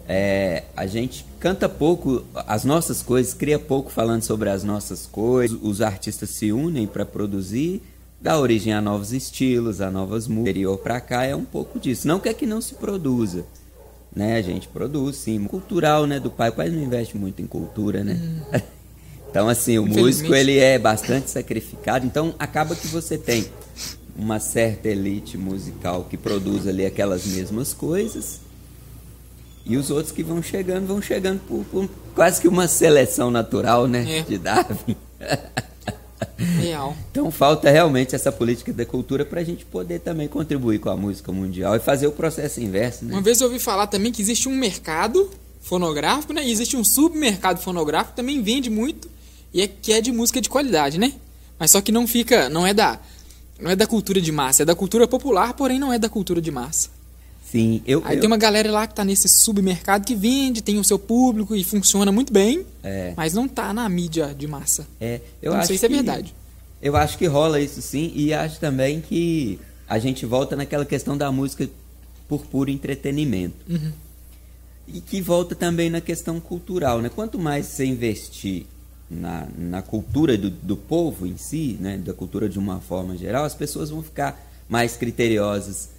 É, 0.08 0.64
a 0.78 0.86
gente 0.86 1.26
canta 1.40 1.68
pouco 1.68 2.24
as 2.36 2.64
nossas 2.64 3.02
coisas, 3.02 3.34
cria 3.34 3.58
pouco 3.58 3.90
falando 3.90 4.22
sobre 4.22 4.50
as 4.50 4.64
nossas 4.64 5.06
coisas. 5.06 5.58
Os 5.62 5.82
artistas 5.82 6.30
se 6.30 6.52
unem 6.52 6.86
para 6.86 7.06
produzir, 7.06 7.82
dá 8.22 8.40
origem 8.40 8.72
a 8.72 8.82
novos 8.82 9.14
estilos, 9.14 9.82
a 9.82 9.90
novas 9.90 10.28
músicas. 10.28 10.52
Interior 10.52 10.78
para 10.78 11.02
cá 11.02 11.24
é 11.24 11.36
um 11.36 11.46
pouco 11.46 11.80
disso. 11.80 12.08
Não 12.08 12.20
que 12.20 12.32
que 12.34 12.46
não 12.46 12.62
se 12.62 12.76
produza, 12.76 13.46
né? 14.16 14.38
A 14.38 14.42
gente 14.42 14.68
produz, 14.68 15.18
sim. 15.18 15.44
Cultural, 15.46 16.06
né? 16.06 16.20
Do 16.20 16.30
pai, 16.30 16.50
o 16.50 16.54
pai 16.54 16.70
não 16.70 16.84
investe 16.84 17.18
muito 17.18 17.42
em 17.42 17.48
cultura, 17.48 18.04
né? 18.04 18.14
Hum. 18.14 18.60
então, 19.30 19.50
assim, 19.50 19.80
o 19.80 19.88
músico 19.88 20.36
ele 20.36 20.60
é 20.60 20.78
bastante 20.78 21.32
sacrificado. 21.32 22.06
Então, 22.06 22.36
acaba 22.38 22.76
que 22.76 22.88
você 22.88 23.18
tem 23.18 23.46
uma 24.16 24.40
certa 24.40 24.88
elite 24.88 25.36
musical 25.36 26.06
que 26.08 26.16
produz 26.16 26.68
ali 26.68 26.86
aquelas 26.86 27.26
mesmas 27.26 27.74
coisas 27.74 28.45
e 29.66 29.78
os 29.78 29.90
outros 29.90 30.12
que 30.12 30.24
vão 30.24 30.44
chegando, 30.44 30.86
vão 30.86 31.02
chegando 31.02 31.40
por, 31.48 31.66
por 31.66 31.90
quase 32.14 32.40
que 32.40 32.48
uma 32.48 32.68
seleção 32.68 33.32
natural, 33.32 33.88
né? 33.88 34.20
É. 34.20 34.22
De 34.22 34.38
Darwin. 34.38 34.96
Real. 36.38 36.96
Então 37.12 37.32
falta 37.32 37.70
realmente 37.70 38.16
essa 38.16 38.32
política 38.32 38.72
da 38.72 38.86
cultura 38.86 39.26
para 39.26 39.42
a 39.42 39.44
gente 39.44 39.66
poder 39.66 40.00
também 40.00 40.28
contribuir 40.28 40.80
com 40.80 40.90
a 40.90 40.96
música 40.96 41.32
mundial 41.32 41.76
e 41.76 41.80
fazer 41.80 42.08
o 42.08 42.12
processo 42.12 42.62
inverso, 42.62 43.06
né? 43.06 43.14
Uma 43.14 43.22
vez 43.22 43.42
eu 43.42 43.48
ouvi 43.48 43.60
falar 43.60 43.88
também 43.88 44.12
que 44.12 44.22
existe 44.22 44.48
um 44.48 44.56
mercado 44.56 45.30
fonográfico, 45.62 46.34
né? 46.34 46.46
E 46.46 46.52
existe 46.52 46.78
um 46.78 46.84
submercado 46.84 47.60
fonográfico 47.60 48.12
que 48.12 48.18
também 48.18 48.42
vende 48.42 48.70
muito 48.70 49.10
e 49.54 49.62
é 49.62 49.68
que 49.68 49.94
é 49.94 50.02
de 50.02 50.12
música 50.12 50.40
de 50.40 50.50
qualidade, 50.50 51.00
né? 51.00 51.14
Mas 51.58 51.72
só 51.72 51.82
que 51.82 51.92
não 51.92 52.08
fica, 52.08 52.50
não 52.50 52.68
é 52.68 52.74
da 52.74 53.00
não 53.60 53.72
é 53.72 53.76
da 53.76 53.88
cultura 53.88 54.20
de 54.20 54.32
massa, 54.32 54.64
é 54.64 54.66
da 54.66 54.76
cultura 54.76 55.08
popular, 55.08 55.54
porém 55.54 55.80
não 55.80 55.92
é 55.92 55.98
da 55.98 56.10
cultura 56.10 56.42
de 56.42 56.52
massa. 56.52 56.90
Sim, 57.52 57.82
eu. 57.86 58.02
Aí 58.06 58.18
eu... 58.18 58.22
tem 58.22 58.28
uma 58.28 58.38
galera 58.38 58.72
lá 58.72 58.88
que 58.88 58.96
tá 58.96 59.06
nesse 59.06 59.30
submercado 59.30 60.06
que 60.06 60.16
vende, 60.16 60.62
tem 60.62 60.78
o 60.78 60.84
seu 60.84 60.98
público 60.98 61.56
e 61.56 61.64
funciona 61.64 62.12
muito 62.12 62.34
bem, 62.34 62.66
é. 62.84 63.14
mas 63.16 63.34
não 63.34 63.48
tá 63.48 63.74
na 63.74 63.88
mídia 63.88 64.34
de 64.34 64.48
massa. 64.48 64.88
É, 65.00 65.22
eu 65.42 65.52
não 65.52 65.60
acho 65.60 65.68
sei 65.68 65.78
se 65.78 65.86
é 65.86 65.90
verdade. 65.90 66.36
Eu 66.82 66.96
acho 66.96 67.18
que 67.18 67.26
rola 67.26 67.60
isso 67.60 67.82
sim, 67.82 68.12
e 68.16 68.34
acho 68.34 68.60
também 68.60 69.00
que 69.00 69.60
a 69.88 70.00
gente 70.00 70.26
volta 70.26 70.56
naquela 70.56 70.86
questão 70.86 71.18
da 71.18 71.32
música 71.32 71.70
por 72.28 72.46
puro 72.46 72.70
entretenimento. 72.70 73.56
Uhum. 73.70 73.92
E 74.88 75.02
que 75.02 75.22
volta 75.22 75.56
também 75.56 75.90
na 75.90 76.02
questão 76.02 76.40
cultural, 76.40 77.02
né? 77.02 77.10
Quanto 77.10 77.40
mais 77.40 77.68
você 77.68 77.86
investir 77.86 78.66
na, 79.10 79.48
na 79.58 79.82
cultura 79.82 80.38
do, 80.38 80.50
do 80.50 80.76
povo 80.76 81.26
em 81.26 81.38
si, 81.38 81.78
né? 81.80 81.98
da 81.98 82.14
cultura 82.14 82.50
de 82.50 82.60
uma 82.60 82.80
forma 82.80 83.16
geral, 83.18 83.46
as 83.46 83.56
pessoas 83.56 83.90
vão 83.90 84.04
ficar 84.04 84.44
mais 84.68 84.98
criteriosas 84.98 85.95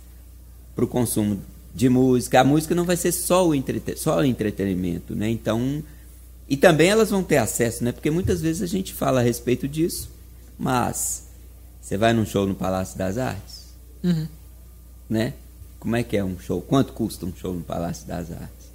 para 0.77 0.85
o 0.85 0.89
consumo 0.89 1.43
de 1.75 1.89
música. 1.89 2.41
A 2.41 2.45
música 2.45 2.75
não 2.75 2.85
vai 2.85 2.97
ser 2.97 3.11
só 3.11 3.49
o, 3.49 3.55
entreten 3.55 3.97
só 3.97 4.19
o 4.19 4.25
entretenimento, 4.25 5.17
né? 5.17 5.29
Então, 5.31 5.83
e 6.49 6.57
também 6.57 6.91
elas 6.91 7.11
vão 7.11 7.25
ter 7.25 7.39
acesso, 7.39 7.83
né? 7.83 7.91
Porque 7.91 8.11
muitas 8.11 8.43
vezes 8.43 8.63
a 8.63 8.67
gente 8.67 8.93
fala 8.93 9.21
a 9.21 9.23
respeito 9.23 9.67
disso, 9.67 10.11
mas 10.59 11.29
você 11.81 11.97
vai 11.97 12.13
num 12.13 12.27
show 12.27 12.47
no 12.47 12.55
Palácio 12.55 12.99
das 12.99 13.17
Artes, 13.17 13.75
uhum. 14.05 14.29
né? 15.09 15.33
Como 15.81 15.97
é 15.97 16.03
que 16.03 16.17
é 16.17 16.25
um 16.25 16.39
show? 16.39 16.61
Quanto 16.61 16.93
custa 16.93 17.25
um 17.25 17.35
show 17.35 17.55
no 17.55 17.63
Palácio 17.63 18.07
das 18.07 18.31
Artes? 18.31 18.67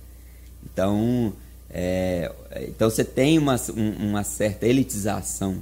Então, 0.66 1.34
é, 1.70 2.32
então 2.68 2.90
você 2.90 3.04
tem 3.04 3.38
uma, 3.38 3.56
um, 3.76 4.10
uma 4.10 4.24
certa 4.24 4.66
elitização 4.66 5.58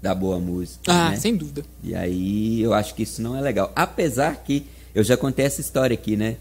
da 0.00 0.14
boa 0.14 0.38
música. 0.38 0.82
Ah, 0.86 1.10
né? 1.10 1.16
sem 1.16 1.34
dúvida. 1.36 1.64
E 1.82 1.94
aí 1.94 2.62
eu 2.62 2.74
acho 2.74 2.94
que 2.94 3.02
isso 3.02 3.22
não 3.22 3.36
é 3.36 3.40
legal. 3.40 3.72
Apesar 3.74 4.36
que 4.44 4.66
eu 4.94 5.02
já 5.02 5.16
contei 5.16 5.44
essa 5.44 5.60
história 5.60 5.94
aqui, 5.94 6.16
né? 6.16 6.36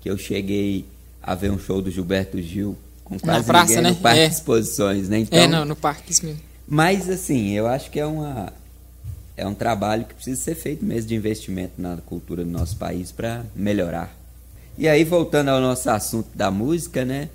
Que 0.00 0.08
eu 0.10 0.16
cheguei 0.16 0.86
a 1.22 1.34
ver 1.34 1.50
um 1.50 1.58
show 1.58 1.82
do 1.82 1.90
Gilberto 1.90 2.40
Gil 2.40 2.76
com 3.04 3.18
quase 3.18 3.40
Na 3.40 3.44
praça, 3.44 3.68
ninguém 3.68 3.82
né? 3.82 3.90
no 3.90 3.96
Parque 3.96 4.20
é. 4.20 4.26
Exposições, 4.26 5.08
né? 5.08 5.18
Então, 5.18 5.38
é, 5.38 5.46
não, 5.46 5.64
no 5.64 5.76
parque, 5.76 6.12
isso 6.12 6.24
mesmo. 6.24 6.40
Mas, 6.66 7.08
assim, 7.08 7.50
eu 7.52 7.66
acho 7.66 7.90
que 7.90 7.98
é 7.98 8.06
uma... 8.06 8.52
É 9.36 9.46
um 9.46 9.54
trabalho 9.54 10.04
que 10.04 10.14
precisa 10.14 10.40
ser 10.40 10.54
feito 10.56 10.84
mesmo 10.84 11.08
de 11.08 11.14
investimento 11.14 11.74
na 11.78 11.96
cultura 11.98 12.44
do 12.44 12.50
nosso 12.50 12.76
país 12.76 13.12
para 13.12 13.44
melhorar. 13.54 14.14
E 14.76 14.88
aí, 14.88 15.04
voltando 15.04 15.48
ao 15.48 15.60
nosso 15.60 15.88
assunto 15.90 16.28
da 16.34 16.50
música, 16.50 17.04
né? 17.04 17.28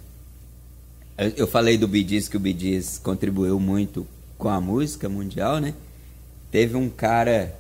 Eu 1.38 1.48
falei 1.48 1.78
do 1.78 1.88
Bidis 1.88 2.28
que 2.28 2.36
o 2.36 2.40
Bidis 2.40 2.98
contribuiu 2.98 3.60
muito 3.60 4.06
com 4.38 4.50
a 4.50 4.60
música 4.60 5.08
mundial, 5.08 5.60
né? 5.60 5.74
Teve 6.52 6.76
um 6.76 6.90
cara 6.90 7.56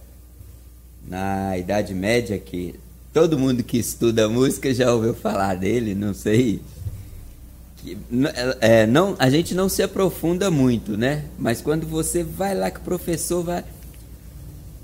na 1.07 1.57
Idade 1.57 1.93
Média 1.93 2.37
que 2.37 2.75
todo 3.13 3.37
mundo 3.37 3.63
que 3.63 3.77
estuda 3.77 4.27
música 4.27 4.73
já 4.73 4.91
ouviu 4.91 5.13
falar 5.13 5.55
dele, 5.55 5.93
não 5.93 6.13
sei. 6.13 6.59
É, 8.59 8.87
não, 8.87 9.15
a 9.19 9.29
gente 9.29 9.53
não 9.53 9.69
se 9.69 9.83
aprofunda 9.83 10.49
muito, 10.49 10.97
né? 10.97 11.25
Mas 11.37 11.61
quando 11.61 11.85
você 11.85 12.23
vai 12.23 12.55
lá 12.55 12.71
que 12.71 12.79
o 12.79 12.83
professor 12.83 13.43
vai. 13.43 13.63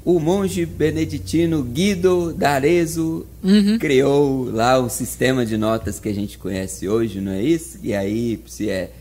O 0.05 0.19
monge 0.19 0.65
beneditino 0.65 1.61
Guido 1.61 2.33
d'Arezzo 2.33 3.25
uhum. 3.43 3.77
criou 3.77 4.49
lá 4.49 4.79
o 4.79 4.89
sistema 4.89 5.45
de 5.45 5.57
notas 5.57 5.99
que 5.99 6.07
a 6.07 6.13
gente 6.13 6.37
conhece 6.37 6.87
hoje, 6.87 7.19
não 7.19 7.33
é 7.33 7.41
isso? 7.41 7.77
E 7.83 7.93
aí, 7.93 8.41
se 8.47 8.69
é 8.69 8.91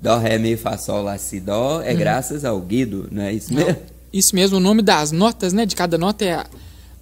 Dó, 0.00 0.18
Ré, 0.18 0.38
Mi, 0.38 0.56
Fá, 0.56 0.76
Sol, 0.76 1.02
Lá, 1.02 1.16
Si, 1.16 1.38
Dó, 1.38 1.80
é 1.80 1.92
uhum. 1.92 1.98
graças 1.98 2.44
ao 2.44 2.60
Guido, 2.60 3.08
não 3.10 3.22
é 3.22 3.32
isso 3.32 3.54
mesmo? 3.54 3.70
Não, 3.70 3.76
isso 4.12 4.34
mesmo, 4.34 4.56
o 4.56 4.60
nome 4.60 4.82
das 4.82 5.12
notas, 5.12 5.52
né? 5.52 5.64
De 5.64 5.76
cada 5.76 5.96
nota 5.96 6.24
é 6.24 6.34
a 6.34 6.46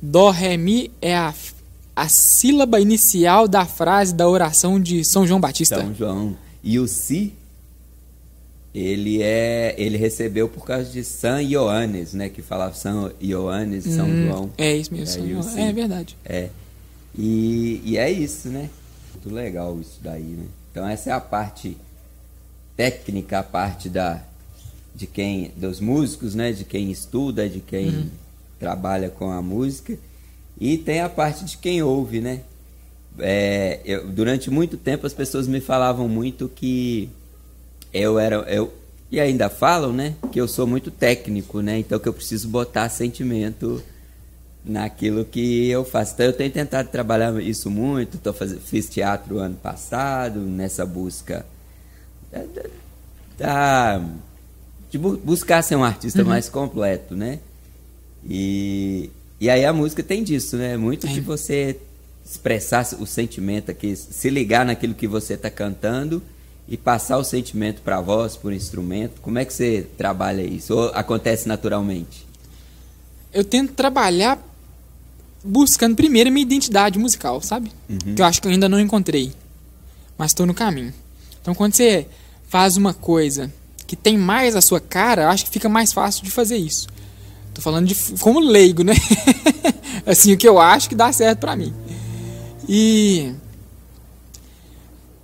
Dó, 0.02 0.30
Ré, 0.30 0.56
Mi, 0.56 0.90
é 1.00 1.16
a 1.16 1.32
a 2.00 2.08
sílaba 2.08 2.80
inicial 2.80 3.46
da 3.46 3.66
frase 3.66 4.14
da 4.14 4.26
oração 4.26 4.80
de 4.80 5.04
São 5.04 5.26
João 5.26 5.38
Batista. 5.38 5.76
São 5.76 5.94
João. 5.94 6.34
E 6.62 6.78
o 6.78 6.88
si, 6.88 7.34
ele 8.74 9.20
é, 9.22 9.74
ele 9.76 9.98
recebeu 9.98 10.48
por 10.48 10.64
causa 10.64 10.88
de 10.88 11.04
São 11.04 11.38
Ioannes, 11.38 12.14
né, 12.14 12.30
que 12.30 12.40
falava 12.40 12.72
São 12.72 13.12
Ioannes, 13.20 13.84
São 13.84 14.06
hum, 14.06 14.26
João. 14.26 14.50
É 14.56 14.74
isso 14.74 14.94
mesmo. 14.94 15.42
É, 15.58 15.68
é 15.68 15.72
verdade. 15.74 16.16
É. 16.24 16.48
E, 17.18 17.82
e 17.84 17.98
é 17.98 18.10
isso, 18.10 18.48
né? 18.48 18.70
Muito 19.12 19.34
legal 19.34 19.78
isso 19.78 19.98
daí, 20.02 20.22
né? 20.22 20.46
Então 20.72 20.88
essa 20.88 21.10
é 21.10 21.12
a 21.12 21.20
parte 21.20 21.76
técnica, 22.78 23.40
a 23.40 23.42
parte 23.42 23.90
da 23.90 24.22
de 24.94 25.06
quem 25.06 25.52
dos 25.54 25.80
músicos, 25.80 26.34
né, 26.34 26.50
de 26.50 26.64
quem 26.64 26.90
estuda, 26.90 27.46
de 27.46 27.60
quem 27.60 27.88
uhum. 27.88 28.10
trabalha 28.58 29.10
com 29.10 29.30
a 29.30 29.42
música. 29.42 29.98
E 30.60 30.76
tem 30.76 31.00
a 31.00 31.08
parte 31.08 31.44
de 31.44 31.56
quem 31.56 31.82
ouve, 31.82 32.20
né? 32.20 32.42
É, 33.18 33.80
eu, 33.84 34.06
durante 34.06 34.50
muito 34.50 34.76
tempo 34.76 35.06
as 35.06 35.14
pessoas 35.14 35.48
me 35.48 35.60
falavam 35.60 36.08
muito 36.08 36.48
que 36.48 37.08
eu 37.92 38.18
era. 38.18 38.36
Eu, 38.48 38.72
e 39.10 39.18
ainda 39.18 39.48
falam, 39.48 39.92
né? 39.92 40.14
Que 40.30 40.40
eu 40.40 40.46
sou 40.46 40.66
muito 40.66 40.90
técnico, 40.90 41.60
né? 41.60 41.78
Então 41.78 41.98
que 41.98 42.08
eu 42.08 42.12
preciso 42.12 42.46
botar 42.48 42.88
sentimento 42.90 43.82
naquilo 44.64 45.24
que 45.24 45.68
eu 45.68 45.84
faço. 45.84 46.12
Então 46.12 46.26
eu 46.26 46.32
tenho 46.32 46.50
tentado 46.50 46.90
trabalhar 46.90 47.40
isso 47.42 47.70
muito. 47.70 48.18
Tô 48.18 48.32
fazendo, 48.32 48.60
fiz 48.60 48.88
teatro 48.88 49.38
ano 49.38 49.56
passado, 49.56 50.40
nessa 50.40 50.84
busca 50.84 51.46
da, 52.30 52.44
da, 53.38 54.04
de 54.90 54.98
buscar 54.98 55.62
ser 55.62 55.76
um 55.76 55.84
artista 55.84 56.22
uhum. 56.22 56.28
mais 56.28 56.48
completo, 56.48 57.16
né? 57.16 57.40
E 58.28 59.10
e 59.40 59.48
aí 59.48 59.64
a 59.64 59.72
música 59.72 60.02
tem 60.02 60.22
disso, 60.22 60.56
né? 60.56 60.76
Muito 60.76 61.08
de 61.08 61.20
você 61.20 61.78
expressar 62.24 62.86
o 63.00 63.06
sentimento 63.06 63.70
aqui, 63.70 63.96
se 63.96 64.28
ligar 64.28 64.66
naquilo 64.66 64.94
que 64.94 65.08
você 65.08 65.34
está 65.34 65.50
cantando 65.50 66.22
e 66.68 66.76
passar 66.76 67.16
o 67.16 67.24
sentimento 67.24 67.82
para 67.82 67.96
a 67.96 68.00
voz, 68.00 68.36
por 68.36 68.52
instrumento. 68.52 69.20
Como 69.20 69.38
é 69.38 69.44
que 69.44 69.52
você 69.52 69.86
trabalha 69.96 70.42
isso? 70.42 70.74
Ou 70.74 70.90
acontece 70.94 71.48
naturalmente? 71.48 72.24
Eu 73.32 73.42
tento 73.42 73.72
trabalhar 73.72 74.38
buscando 75.42 75.96
primeiro 75.96 76.30
minha 76.30 76.42
identidade 76.42 76.98
musical, 76.98 77.40
sabe? 77.40 77.72
Uhum. 77.88 78.14
Que 78.14 78.22
eu 78.22 78.26
acho 78.26 78.40
que 78.40 78.46
eu 78.46 78.52
ainda 78.52 78.68
não 78.68 78.78
encontrei, 78.78 79.32
mas 80.18 80.30
estou 80.30 80.46
no 80.46 80.54
caminho. 80.54 80.92
Então 81.40 81.54
quando 81.54 81.74
você 81.74 82.06
faz 82.46 82.76
uma 82.76 82.92
coisa 82.92 83.52
que 83.86 83.96
tem 83.96 84.16
mais 84.16 84.54
a 84.54 84.60
sua 84.60 84.80
cara, 84.80 85.30
acho 85.30 85.46
que 85.46 85.50
fica 85.50 85.68
mais 85.68 85.92
fácil 85.92 86.22
de 86.22 86.30
fazer 86.30 86.58
isso. 86.58 86.88
Tô 87.54 87.60
falando 87.60 87.86
de 87.86 87.94
como 88.20 88.40
leigo, 88.40 88.82
né? 88.84 88.94
assim, 90.06 90.32
o 90.32 90.36
que 90.36 90.48
eu 90.48 90.58
acho 90.58 90.88
que 90.88 90.94
dá 90.94 91.12
certo 91.12 91.40
para 91.40 91.56
mim. 91.56 91.72
E 92.68 93.32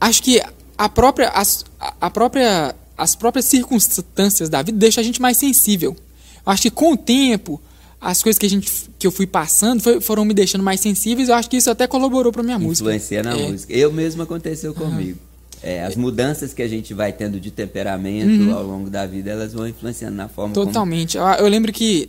acho 0.00 0.23
que 0.23 0.42
a 0.76 0.88
própria 0.88 1.28
as, 1.30 1.64
a 2.00 2.11
própria 2.11 2.75
as 2.97 3.14
próprias 3.14 3.45
circunstâncias 3.45 4.49
da 4.49 4.62
vida 4.62 4.78
deixam 4.78 5.00
a 5.00 5.04
gente 5.04 5.21
mais 5.21 5.37
sensível. 5.37 5.97
Acho 6.45 6.62
que 6.62 6.71
com 6.71 6.92
o 6.92 6.97
tempo, 6.97 7.61
as 8.00 8.23
coisas 8.23 8.38
que, 8.38 8.47
a 8.47 8.49
gente, 8.49 8.71
que 8.99 9.06
eu 9.06 9.11
fui 9.11 9.26
passando 9.26 9.83
foi, 9.83 10.00
foram 10.00 10.25
me 10.25 10.33
deixando 10.33 10.62
mais 10.62 10.80
sensíveis. 10.80 11.28
Eu 11.28 11.35
acho 11.35 11.50
que 11.50 11.56
isso 11.56 11.71
até 11.71 11.87
colaborou 11.87 12.33
para 12.33 12.42
minha 12.42 12.59
música. 12.59 12.85
Influencia 12.88 13.23
na 13.23 13.37
É. 13.37 13.49
música. 13.50 13.73
Eu 13.73 13.92
mesmo 13.92 14.23
aconteceu 14.23 14.73
comigo. 14.73 15.18
É, 15.62 15.85
as 15.85 15.97
mudanças 15.97 16.54
que 16.54 16.62
a 16.62 16.68
gente 16.68 16.95
vai 16.95 17.12
tendo 17.12 17.40
de 17.40 17.50
temperamento 17.50 18.52
ao 18.52 18.62
longo 18.62 18.88
da 18.88 19.04
vida, 19.06 19.30
elas 19.30 19.52
vão 19.52 19.66
influenciando 19.66 20.14
na 20.14 20.28
forma 20.28 20.54
como... 20.54 20.66
Uhum. 20.66 20.73
Totalmente. 20.73 21.16
Eu, 21.16 21.25
eu 21.25 21.49
lembro 21.49 21.73
que 21.73 22.09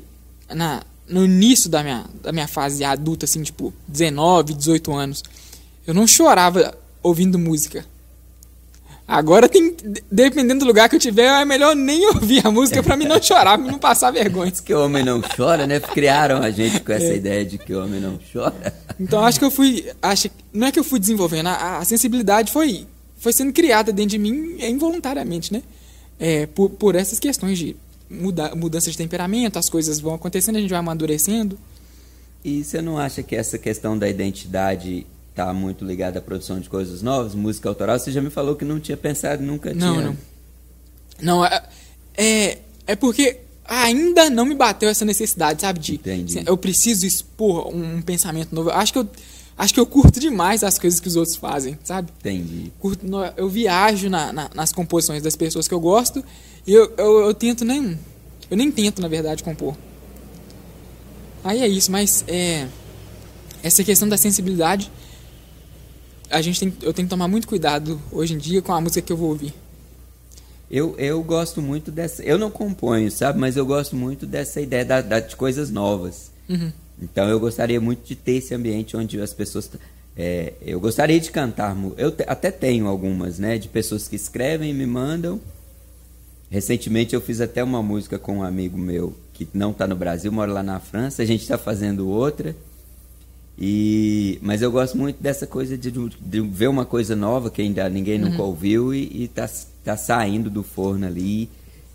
na, 0.54 0.84
no 1.08 1.25
início 1.25 1.70
da 1.70 1.82
minha, 1.84 2.06
da 2.22 2.32
minha 2.32 2.48
fase 2.48 2.84
adulta, 2.84 3.25
assim, 3.25 3.42
tipo, 3.44 3.74
19, 3.88 4.54
18 4.54 4.94
anos, 4.94 5.24
eu 5.86 5.94
não 5.94 6.06
chorava 6.08 6.77
ouvindo 7.01 7.38
música. 7.39 7.86
Agora 9.08 9.48
tem. 9.48 9.74
Dependendo 10.12 10.60
do 10.62 10.66
lugar 10.66 10.89
que 10.89 10.96
eu 10.98 11.00
tiver, 11.00 11.27
é 11.42 11.46
melhor 11.46 11.74
nem 11.75 12.06
ouvir 12.10 12.46
a 12.46 12.51
música 12.51 12.84
pra 12.84 12.98
mim 12.98 13.06
não 13.06 13.22
chorar, 13.24 13.58
pra 13.58 13.72
não 13.72 13.80
passar 13.80 14.12
vergonha. 14.12 14.51
que 14.51 14.74
o 14.74 14.84
homem 14.84 15.01
não 15.01 15.22
chora, 15.22 15.66
né? 15.66 15.80
Criaram 15.80 16.42
a 16.42 16.51
gente 16.51 16.82
com 16.82 16.92
É. 16.92 16.96
essa 16.98 17.13
ideia 17.13 17.46
de 17.46 17.58
que 17.58 17.74
o 17.74 17.82
homem 17.82 18.01
não 18.01 18.20
chora. 18.34 18.74
Então 19.00 19.24
acho 19.24 19.39
que 19.39 19.46
eu 19.46 19.51
fui. 19.51 19.86
Acho, 20.01 20.30
não 20.51 20.68
é 20.68 20.72
que 20.74 20.80
eu 20.80 20.84
fui 20.84 21.00
desenvolvendo, 21.00 21.48
a, 21.48 21.77
a 21.77 21.86
sensibilidade 21.86 22.51
foi, 22.51 22.86
foi 23.18 23.32
sendo 23.32 23.54
criada 23.54 23.94
dentro 23.94 24.10
de 24.12 24.18
mim 24.18 24.58
é, 24.60 24.70
involuntariamente, 24.70 25.54
né? 25.54 25.63
É, 26.20 26.46
por, 26.48 26.70
por 26.72 26.94
essas 26.96 27.18
questões 27.18 27.58
de 27.58 27.77
muda, 28.10 28.56
mudança 28.56 28.90
de 28.92 28.98
temperamento, 28.98 29.58
as 29.60 29.70
coisas 29.70 30.00
vão 30.00 30.14
acontecendo, 30.14 30.56
a 30.58 30.60
gente 30.62 30.70
vai 30.70 30.80
amadurecendo. 30.80 31.58
E 32.44 32.64
você 32.64 32.82
não 32.82 32.98
acha 32.98 33.22
que 33.24 33.36
essa 33.36 33.58
questão 33.58 33.98
da 33.98 34.08
identidade 34.08 35.06
está 35.32 35.54
muito 35.54 35.84
ligada 35.86 36.20
à 36.20 36.22
produção 36.22 36.60
de 36.60 36.70
coisas 36.70 37.02
novas, 37.02 37.36
música 37.36 37.68
autoral? 37.70 38.00
Você 38.00 38.12
já 38.12 38.22
me 38.22 38.30
falou 38.30 38.56
que 38.56 38.64
não 38.66 38.80
tinha 38.80 38.98
pensado, 38.98 39.44
nunca 39.44 39.74
Não, 39.74 39.94
tinha. 39.94 40.06
não. 40.08 40.18
Não, 41.22 41.46
é, 41.46 41.64
é, 42.16 42.58
é 42.86 42.96
porque 42.96 43.40
ainda 43.66 44.30
não 44.30 44.46
me 44.46 44.56
bateu 44.56 44.88
essa 44.88 45.04
necessidade, 45.04 45.62
sabe? 45.62 45.80
De, 45.80 45.96
Entendi. 45.96 46.38
assim, 46.40 46.48
eu 46.48 46.56
preciso 46.58 47.06
expor 47.06 47.68
um 47.76 48.02
pensamento 48.02 48.54
novo. 48.56 48.70
Acho 48.70 48.94
que 48.94 49.00
eu, 49.00 49.10
acho 49.58 49.74
que 49.74 49.80
eu 49.80 49.86
curto 49.86 50.20
demais 50.20 50.64
as 50.64 50.78
coisas 50.80 51.00
que 51.00 51.08
os 51.08 51.16
outros 51.16 51.36
fazem, 51.36 51.78
sabe? 51.84 52.12
Entendi. 52.20 52.72
Curto, 52.80 53.06
eu 53.36 53.50
viajo 53.50 54.10
na- 54.10 54.32
na- 54.32 54.50
nas 54.56 54.72
composições 54.72 55.22
das 55.24 55.36
pessoas 55.36 55.68
que 55.68 55.74
eu 55.74 55.80
gosto 55.80 56.24
eu, 56.74 56.94
eu, 56.98 57.20
eu 57.28 57.34
tento 57.34 57.64
nem. 57.66 57.98
Eu 58.50 58.58
nem 58.58 58.72
tento, 58.72 59.02
na 59.02 59.08
verdade, 59.08 59.44
compor. 59.44 59.76
Aí 61.44 61.62
é 61.62 61.68
isso, 61.68 61.92
mas 61.92 62.24
é, 62.28 62.68
essa 63.64 63.84
questão 63.84 64.08
da 64.08 64.18
sensibilidade, 64.18 64.92
a 66.30 66.42
gente 66.42 66.60
tem, 66.60 66.74
eu 66.82 66.94
tenho 66.94 67.08
que 67.08 67.10
tomar 67.10 67.28
muito 67.28 67.48
cuidado 67.48 68.02
hoje 68.12 68.34
em 68.34 68.38
dia 68.38 68.62
com 68.62 68.74
a 68.74 68.82
música 68.82 69.02
que 69.02 69.12
eu 69.14 69.18
vou 69.18 69.30
ouvir. 69.30 69.54
Eu, 70.70 70.96
eu 70.98 71.24
gosto 71.24 71.62
muito 71.62 71.90
dessa. 71.92 72.22
Eu 72.24 72.38
não 72.38 72.52
componho, 72.52 73.10
sabe? 73.10 73.40
Mas 73.40 73.56
eu 73.56 73.66
gosto 73.66 73.96
muito 73.96 74.26
dessa 74.26 74.60
ideia 74.60 74.84
da, 74.84 75.00
da- 75.02 75.20
de 75.22 75.36
coisas 75.36 75.70
novas. 75.70 76.30
Uhum. 76.50 76.72
Então 77.02 77.30
eu 77.30 77.40
gostaria 77.40 77.80
muito 77.80 78.06
de 78.06 78.16
ter 78.16 78.34
esse 78.34 78.54
ambiente 78.54 78.98
onde 78.98 79.22
as 79.22 79.34
pessoas. 79.34 79.70
é, 80.18 80.54
eu 80.62 80.78
gostaria 80.82 81.20
de 81.22 81.32
cantar. 81.32 81.76
Eu 81.96 82.12
te- 82.12 82.26
até 82.28 82.52
tenho 82.52 82.88
algumas, 82.88 83.40
né? 83.40 83.58
De 83.58 83.70
pessoas 83.70 84.10
que 84.10 84.18
escrevem 84.18 84.72
e 84.72 84.74
me 84.74 84.86
mandam. 84.86 85.40
Recentemente 86.50 87.13
eu 87.13 87.22
fiz 87.22 87.42
até 87.42 87.63
uma 87.63 87.84
música 87.84 88.18
com 88.18 88.38
um 88.38 88.44
amigo 88.44 88.77
meu 88.77 89.13
que 89.34 89.48
não 89.54 89.72
está 89.72 89.86
no 89.86 89.96
Brasil, 89.96 90.32
mora 90.32 90.51
lá 90.51 90.63
na 90.63 90.80
França. 90.80 91.22
A 91.22 91.25
gente 91.25 91.42
está 91.42 91.58
fazendo 91.58 92.08
outra. 92.08 92.56
E, 93.60 94.38
mas 94.42 94.62
eu 94.62 94.72
gosto 94.72 94.98
muito 94.98 95.22
dessa 95.22 95.48
coisa 95.48 95.75
de, 95.77 95.92
de 95.92 96.42
ver 96.42 96.68
uma 96.68 96.86
coisa 96.86 97.16
nova 97.16 97.50
que 97.50 97.62
ainda 97.62 97.89
ninguém 97.89 98.20
nunca 98.20 98.42
ouviu 98.44 98.94
e, 98.94 99.24
e 99.24 99.27
tá, 99.27 99.98
saindo 99.98 100.48
do 100.50 100.62
forno 100.62 101.08
ali 101.08 101.50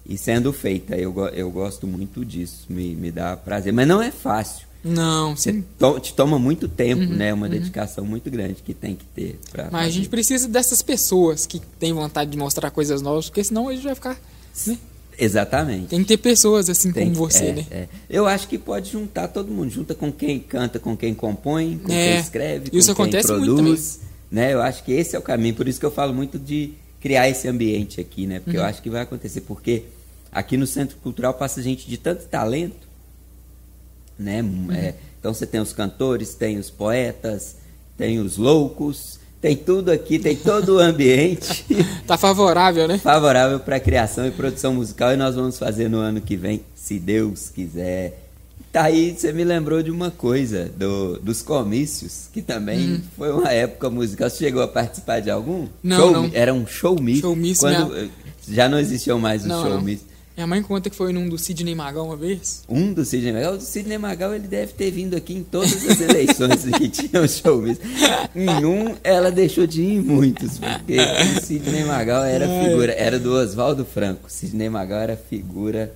e 0.04 0.18
sendo 0.18 0.52
feita. 0.52 0.97
Eu, 0.97 1.14
eu 1.28 1.50
gosto 1.50 1.87
muito 1.87 2.25
disso, 2.25 2.66
me, 2.68 2.94
me 2.97 3.12
dá 3.12 3.37
prazer. 3.37 3.73
Mas 3.73 3.87
não 3.87 4.02
é 4.02 4.11
fácil. 4.11 4.66
Não, 4.85 5.37
Você 5.37 5.52
sim. 5.52 5.64
to- 5.78 6.00
te 6.00 6.12
toma 6.12 6.40
muito 6.40 6.66
tempo, 6.68 7.04
né? 7.04 7.32
Uma 7.32 7.49
dedicação 7.49 8.04
muito 8.04 8.28
grande 8.28 8.54
que 8.54 8.75
tem 8.75 8.97
que 8.97 9.04
ter. 9.04 9.38
Mas 9.71 9.87
a 9.87 9.90
gente 9.90 9.94
fazer. 9.99 10.09
precisa 10.09 10.49
dessas 10.49 10.82
pessoas 10.82 11.46
que 11.46 11.61
têm 11.79 11.92
vontade 11.92 12.33
de 12.33 12.37
mostrar 12.37 12.68
coisas 12.72 13.00
novas, 13.00 13.27
porque 13.27 13.44
senão 13.44 13.68
a 13.68 13.74
gente 13.74 13.85
vai 13.85 13.94
ficar. 13.94 14.18
Né? 14.67 14.79
Exatamente. 15.19 15.88
Tem 15.88 16.01
que 16.01 16.07
ter 16.09 16.17
pessoas 16.17 16.69
assim 16.71 16.91
Tem 16.91 17.05
como 17.12 17.17
você, 17.29 17.45
é, 17.47 17.53
né? 17.53 17.67
é. 17.71 17.88
Eu 18.09 18.27
acho 18.27 18.49
que 18.49 18.57
pode 18.59 18.91
juntar 18.91 19.29
todo 19.29 19.53
mundo. 19.53 19.71
Junta 19.71 19.95
com 19.95 20.11
quem 20.11 20.41
canta, 20.41 20.79
com 20.79 20.97
quem 20.97 21.15
compõe, 21.15 21.79
com 21.79 21.93
É. 21.93 22.12
quem 22.12 22.21
escreve, 22.21 22.71
com 22.71 22.77
Isso 22.77 22.95
quem 22.95 23.05
acontece 23.05 23.33
muito 23.33 23.55
produz. 23.57 24.01
né? 24.31 24.53
Eu 24.55 24.62
acho 24.62 24.83
que 24.83 24.91
esse 24.93 25.15
é 25.15 25.19
o 25.19 25.23
caminho. 25.23 25.55
Por 25.55 25.69
isso 25.69 25.79
que 25.79 25.87
eu 25.87 25.91
falo 25.91 26.15
muito 26.15 26.38
de 26.38 26.73
criar 27.01 27.29
esse 27.29 27.47
ambiente 27.47 28.01
aqui, 28.01 28.27
né? 28.27 28.37
Uhum. 28.37 28.41
Porque 28.43 28.57
eu 28.57 28.65
acho 28.65 28.81
que 28.83 28.88
vai 28.91 29.03
acontecer. 29.03 29.43
Porque 29.43 29.85
aqui 30.33 30.57
no 30.57 30.67
Centro 30.67 30.97
Cultural 30.97 31.35
passa 31.35 31.62
gente 31.62 31.87
de 31.88 31.99
tanto 31.99 32.25
talento, 32.27 32.88
né? 34.19 34.43
Uhum. 34.43 34.73
É, 34.73 34.95
então 35.21 35.33
você 35.33 35.47
tem 35.47 35.61
os 35.61 35.73
cantores, 35.73 36.35
tem 36.35 36.59
os 36.59 36.71
poetas, 36.71 37.57
tem 37.99 38.19
os 38.19 38.37
loucos, 38.38 39.21
tem 39.42 39.57
tudo 39.57 39.90
aqui, 39.90 40.18
tem 40.18 40.35
todo 40.37 40.76
o 40.76 40.78
ambiente. 40.78 41.66
Tá 42.07 42.16
favorável, 42.16 42.87
né? 42.88 42.98
favorável 42.98 43.59
para 43.61 43.78
criação 43.81 44.26
e 44.26 44.31
produção 44.31 44.72
musical 44.74 45.12
e 45.12 45.16
nós 45.16 45.35
vamos 45.35 45.59
fazer 45.59 45.88
no 45.90 45.98
ano 45.98 46.20
que 46.20 46.37
vem, 46.37 46.61
se 46.74 46.98
Deus 46.98 47.48
quiser. 47.50 48.18
Tá 48.72 48.85
aí, 48.85 49.14
você 49.16 49.33
me 49.33 49.44
lembrou 49.44 49.83
de 49.83 49.90
uma 49.90 50.11
coisa, 50.11 50.70
do, 50.76 51.18
dos 51.18 51.42
comícios, 51.42 52.28
que 52.33 52.40
também 52.40 53.02
foi 53.18 53.31
uma 53.31 53.50
época 53.50 53.90
musical. 53.90 54.31
Você 54.31 54.38
chegou 54.44 54.62
a 54.62 54.68
participar 54.68 55.20
de 55.20 55.31
algum? 55.31 55.66
Não, 55.83 55.96
Show, 55.98 56.11
não. 56.12 56.31
Era 56.33 56.55
um 56.55 56.66
showmício. 56.66 57.20
Showmício, 57.22 57.61
quando 57.68 57.90
minha- 57.92 58.11
Já 58.48 58.68
não 58.68 58.78
existiam 58.78 59.18
mais 59.18 59.42
os 59.42 59.48
não. 59.48 59.62
Minha 60.37 60.47
mãe 60.47 60.62
conta 60.62 60.88
que 60.88 60.97
foi 60.97 61.12
num 61.12 61.29
do 61.29 61.37
Sidney 61.37 61.75
Magal 61.75 62.07
uma 62.07 62.16
vez. 62.16 62.64
Um 62.68 62.92
do 62.92 63.05
Sidney 63.05 63.33
Magal. 63.33 63.55
O 63.55 63.61
Sidney 63.61 63.99
Magal 63.99 64.35
ele 64.35 64.49
deve 64.49 64.73
ter 64.73 64.90
vindo 64.90 65.14
aqui 65.14 65.35
em 65.35 65.42
todas 65.42 65.87
as 65.87 66.01
eleições 66.01 66.64
que 66.64 66.88
tinham 66.88 67.29
showmício. 67.29 67.83
Em 68.35 68.64
um, 68.64 68.97
ela 69.05 69.31
deixou 69.31 69.66
de 69.66 69.83
ir 69.83 69.97
em 69.97 70.01
muitos, 70.01 70.59
porque 70.59 70.97
o 70.99 71.40
Sidney 71.42 71.85
Magal 71.85 72.25
era 72.25 72.47
figura, 72.64 72.92
era 72.92 73.18
do 73.18 73.33
Oswaldo 73.33 73.85
Franco. 73.85 74.31
Sidney 74.31 74.71
Magal 74.71 75.01
era 75.01 75.16
figura. 75.16 75.95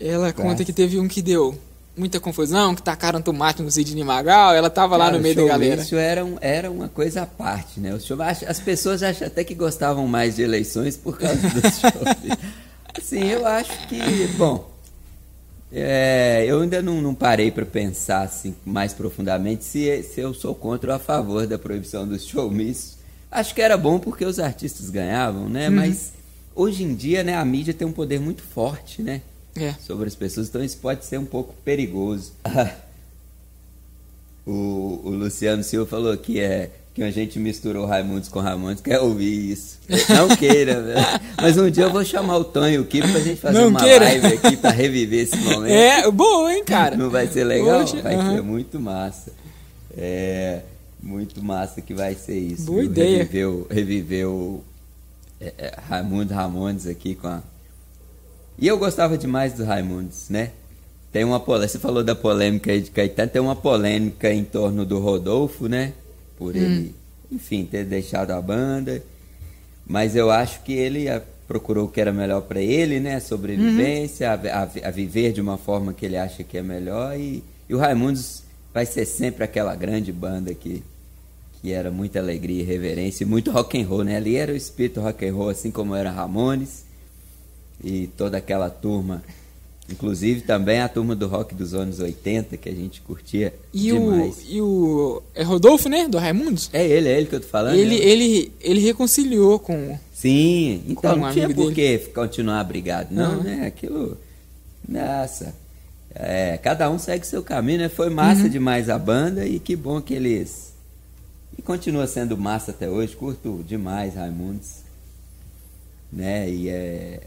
Ela 0.00 0.32
conta 0.32 0.64
que 0.64 0.72
teve 0.72 0.98
um 0.98 1.06
que 1.06 1.20
deu 1.20 1.58
muita 1.96 2.18
confusão, 2.18 2.74
que 2.74 2.82
tacaram 2.82 3.22
tomate 3.22 3.62
no 3.62 3.70
Sidney 3.70 4.04
Magal, 4.04 4.54
ela 4.54 4.68
tava 4.68 4.96
lá 4.96 5.10
no 5.10 5.20
meio 5.20 5.34
da 5.34 5.44
galera. 5.44 5.76
showmício 5.76 5.98
era, 5.98 6.24
um, 6.24 6.36
era 6.40 6.70
uma 6.70 6.88
coisa 6.88 7.22
à 7.22 7.26
parte, 7.26 7.78
né? 7.78 7.94
O 7.94 8.00
show, 8.00 8.16
as 8.20 8.60
pessoas 8.60 9.02
acham 9.02 9.26
até 9.26 9.44
que 9.44 9.54
gostavam 9.54 10.06
mais 10.06 10.36
de 10.36 10.42
eleições 10.42 10.96
por 10.96 11.18
causa 11.18 11.36
do 11.36 11.60
show. 11.70 12.38
Assim, 12.96 13.24
eu 13.24 13.46
acho 13.46 13.88
que, 13.88 14.26
bom, 14.36 14.70
é, 15.72 16.44
eu 16.46 16.60
ainda 16.60 16.80
não, 16.80 17.00
não 17.00 17.14
parei 17.14 17.50
para 17.50 17.66
pensar 17.66 18.22
assim 18.22 18.54
mais 18.64 18.92
profundamente 18.92 19.64
se, 19.64 20.02
se 20.04 20.20
eu 20.20 20.32
sou 20.32 20.54
contra 20.54 20.92
ou 20.92 20.96
a 20.96 20.98
favor 21.00 21.46
da 21.46 21.58
proibição 21.58 22.06
dos 22.06 22.24
showmícios. 22.26 22.94
Acho 23.30 23.52
que 23.52 23.60
era 23.60 23.76
bom 23.76 23.98
porque 23.98 24.24
os 24.24 24.38
artistas 24.38 24.88
ganhavam, 24.90 25.48
né? 25.48 25.68
Uhum. 25.68 25.74
Mas 25.74 26.12
hoje 26.54 26.84
em 26.84 26.94
dia, 26.94 27.24
né, 27.24 27.34
a 27.34 27.44
mídia 27.44 27.74
tem 27.74 27.86
um 27.86 27.92
poder 27.92 28.20
muito 28.20 28.42
forte, 28.42 29.02
né? 29.02 29.22
É. 29.56 29.74
sobre 29.74 30.08
as 30.08 30.14
pessoas, 30.14 30.48
então 30.48 30.62
isso 30.62 30.78
pode 30.78 31.04
ser 31.04 31.18
um 31.18 31.24
pouco 31.24 31.54
perigoso. 31.64 32.32
o, 34.46 35.00
o 35.04 35.10
Luciano 35.10 35.62
Silva 35.62 35.88
falou 35.88 36.16
que 36.16 36.40
é 36.40 36.70
que 36.94 37.02
a 37.02 37.10
gente 37.10 37.40
misturou 37.40 37.86
Raimundos 37.86 38.28
com 38.28 38.38
Ramones, 38.38 38.80
quer 38.80 39.00
ouvir 39.00 39.50
isso. 39.50 39.78
Não 40.08 40.28
queira, 40.36 40.80
velho. 40.80 41.06
Mas 41.36 41.58
um 41.58 41.68
dia 41.68 41.84
eu 41.84 41.90
vou 41.90 42.04
chamar 42.04 42.36
o 42.36 42.44
Tonho 42.44 42.74
e 42.74 42.78
o 42.78 42.84
Kiko 42.84 43.08
pra 43.08 43.20
gente 43.20 43.40
fazer 43.40 43.58
Não 43.58 43.68
uma 43.68 43.80
queira. 43.80 44.04
live 44.04 44.26
aqui 44.28 44.56
pra 44.56 44.70
reviver 44.70 45.24
esse 45.24 45.36
momento. 45.42 45.72
É, 45.72 46.08
boa, 46.08 46.54
hein, 46.54 46.62
cara? 46.64 46.96
Não 46.96 47.10
vai 47.10 47.26
ser 47.26 47.42
legal? 47.42 47.80
Poxa, 47.80 48.00
vai 48.00 48.16
ser 48.16 48.42
muito 48.42 48.78
massa. 48.78 49.32
É 49.96 50.60
muito 51.02 51.42
massa 51.42 51.80
que 51.80 51.92
vai 51.92 52.14
ser 52.14 52.38
isso. 52.38 52.66
Boa 52.66 52.80
viu? 52.80 52.90
ideia. 52.90 53.18
Reviveu, 53.18 53.66
reviveu 53.68 54.64
é, 55.40 55.52
é, 55.58 55.74
Raimundo 55.88 56.32
Ramones 56.32 56.86
aqui 56.86 57.16
com 57.16 57.26
a. 57.26 57.42
E 58.58 58.66
eu 58.66 58.78
gostava 58.78 59.18
demais 59.18 59.52
dos 59.52 59.66
Raimundos, 59.66 60.28
né? 60.30 60.50
Tem 61.12 61.24
uma 61.24 61.38
polêmica, 61.40 61.68
você 61.72 61.78
falou 61.78 62.02
da 62.02 62.14
polêmica 62.14 62.72
aí 62.72 62.80
de 62.80 62.90
Caetano, 62.90 63.30
tem 63.30 63.40
uma 63.42 63.54
polêmica 63.56 64.32
em 64.32 64.44
torno 64.44 64.84
do 64.84 64.98
Rodolfo, 64.98 65.68
né? 65.68 65.92
Por 66.36 66.54
ele, 66.56 66.94
enfim, 67.30 67.64
ter 67.64 67.84
deixado 67.84 68.32
a 68.32 68.40
banda. 68.40 69.02
Mas 69.86 70.16
eu 70.16 70.30
acho 70.30 70.62
que 70.62 70.72
ele 70.72 71.08
ah, 71.08 71.22
procurou 71.46 71.86
o 71.86 71.88
que 71.88 72.00
era 72.00 72.12
melhor 72.12 72.42
para 72.42 72.60
ele, 72.60 72.98
né? 73.00 73.16
A 73.16 73.20
sobrevivência, 73.20 74.30
a, 74.30 74.34
a- 74.34 74.88
a 74.88 74.90
viver 74.90 75.32
de 75.32 75.40
uma 75.40 75.56
forma 75.58 75.92
que 75.92 76.04
ele 76.06 76.16
acha 76.16 76.42
que 76.42 76.56
é 76.58 76.62
melhor. 76.62 77.16
E, 77.18 77.44
e 77.68 77.74
o 77.74 77.78
Raimundos 77.78 78.42
vai 78.72 78.86
ser 78.86 79.04
sempre 79.04 79.44
aquela 79.44 79.74
grande 79.76 80.10
banda 80.10 80.52
que, 80.54 80.82
que 81.60 81.70
era 81.70 81.90
muita 81.92 82.18
alegria 82.18 82.62
e 82.62 82.66
reverência 82.66 83.22
e 83.24 83.26
muito 83.26 83.50
rock 83.52 83.80
and 83.80 83.86
roll, 83.86 84.02
né? 84.04 84.16
Ali 84.16 84.36
era 84.36 84.52
o 84.52 84.56
espírito 84.56 85.00
rock 85.00 85.24
and 85.26 85.34
roll, 85.34 85.48
assim 85.50 85.70
como 85.70 85.94
era 85.94 86.10
Ramones 86.10 86.83
e 87.82 88.06
toda 88.16 88.36
aquela 88.38 88.68
turma. 88.70 89.22
Inclusive 89.90 90.40
também 90.40 90.80
a 90.80 90.88
turma 90.88 91.14
do 91.14 91.28
rock 91.28 91.54
dos 91.54 91.74
anos 91.74 92.00
80, 92.00 92.56
que 92.56 92.70
a 92.70 92.72
gente 92.74 93.02
curtia 93.02 93.52
E 93.72 93.92
o, 93.92 94.12
demais. 94.12 94.42
e 94.48 94.60
o. 94.62 95.22
É 95.34 95.42
Rodolfo, 95.42 95.90
né? 95.90 96.08
Do 96.08 96.16
Raimundos? 96.16 96.70
É 96.72 96.86
ele, 96.86 97.06
é 97.08 97.18
ele 97.18 97.26
que 97.26 97.34
eu 97.34 97.40
tô 97.40 97.46
falando. 97.48 97.74
Ele, 97.74 97.98
né? 97.98 98.02
ele, 98.04 98.52
ele 98.62 98.80
reconciliou 98.80 99.58
com. 99.58 99.98
Sim, 100.14 100.82
então 100.88 101.12
Com 101.12 101.18
um 101.20 101.22
não 101.26 101.32
tinha 101.32 101.50
por 101.50 101.70
que 101.74 101.98
continuar 102.14 102.64
brigado, 102.64 103.14
não, 103.14 103.36
Não. 103.36 103.42
né? 103.42 103.66
Aquilo 103.66 104.16
Nossa. 104.88 105.54
É, 106.14 106.56
cada 106.58 106.88
um 106.90 106.98
segue 106.98 107.26
seu 107.26 107.42
caminho, 107.42 107.80
né? 107.80 107.88
Foi 107.90 108.08
massa 108.08 108.44
Uhum. 108.44 108.48
demais 108.48 108.88
a 108.88 108.98
banda 108.98 109.44
e 109.44 109.58
que 109.58 109.76
bom 109.76 110.00
que 110.00 110.14
eles. 110.14 110.72
E 111.58 111.60
continua 111.60 112.06
sendo 112.06 112.38
massa 112.38 112.70
até 112.70 112.88
hoje. 112.88 113.14
Curto 113.14 113.62
demais 113.68 114.14
Raimundos. 114.14 114.76
Né? 116.12 116.48
E 116.48 116.68
é. 116.70 117.20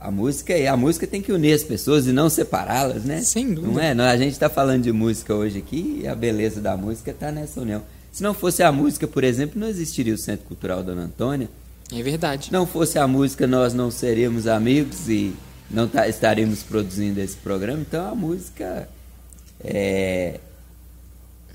A 0.00 0.10
música, 0.12 0.56
e 0.56 0.66
a 0.66 0.76
música 0.76 1.06
tem 1.08 1.20
que 1.20 1.32
unir 1.32 1.52
as 1.52 1.62
pessoas 1.64 2.06
e 2.06 2.12
não 2.12 2.30
separá-las, 2.30 3.02
né? 3.04 3.20
Sem 3.20 3.52
dúvida. 3.52 3.72
Não 3.72 3.80
é? 3.80 3.94
Não, 3.94 4.04
a 4.04 4.16
gente 4.16 4.32
está 4.32 4.48
falando 4.48 4.82
de 4.84 4.92
música 4.92 5.34
hoje 5.34 5.58
aqui 5.58 6.00
e 6.02 6.06
a 6.06 6.14
beleza 6.14 6.60
da 6.60 6.76
música 6.76 7.10
está 7.10 7.32
nessa 7.32 7.60
união. 7.60 7.82
Se 8.12 8.22
não 8.22 8.32
fosse 8.32 8.62
a 8.62 8.70
música, 8.70 9.08
por 9.08 9.24
exemplo, 9.24 9.58
não 9.60 9.66
existiria 9.68 10.14
o 10.14 10.18
Centro 10.18 10.46
Cultural 10.46 10.82
Dona 10.84 11.02
Antônia. 11.02 11.48
É 11.92 12.00
verdade. 12.02 12.46
Se 12.46 12.52
não 12.52 12.64
fosse 12.66 12.98
a 12.98 13.08
música, 13.08 13.46
nós 13.46 13.74
não 13.74 13.90
seríamos 13.90 14.46
amigos 14.46 15.08
e 15.08 15.34
não 15.70 15.88
tá- 15.88 16.06
estaríamos 16.08 16.62
produzindo 16.62 17.20
esse 17.20 17.36
programa. 17.36 17.80
Então 17.80 18.08
a 18.08 18.14
música 18.14 18.88
é, 19.62 20.38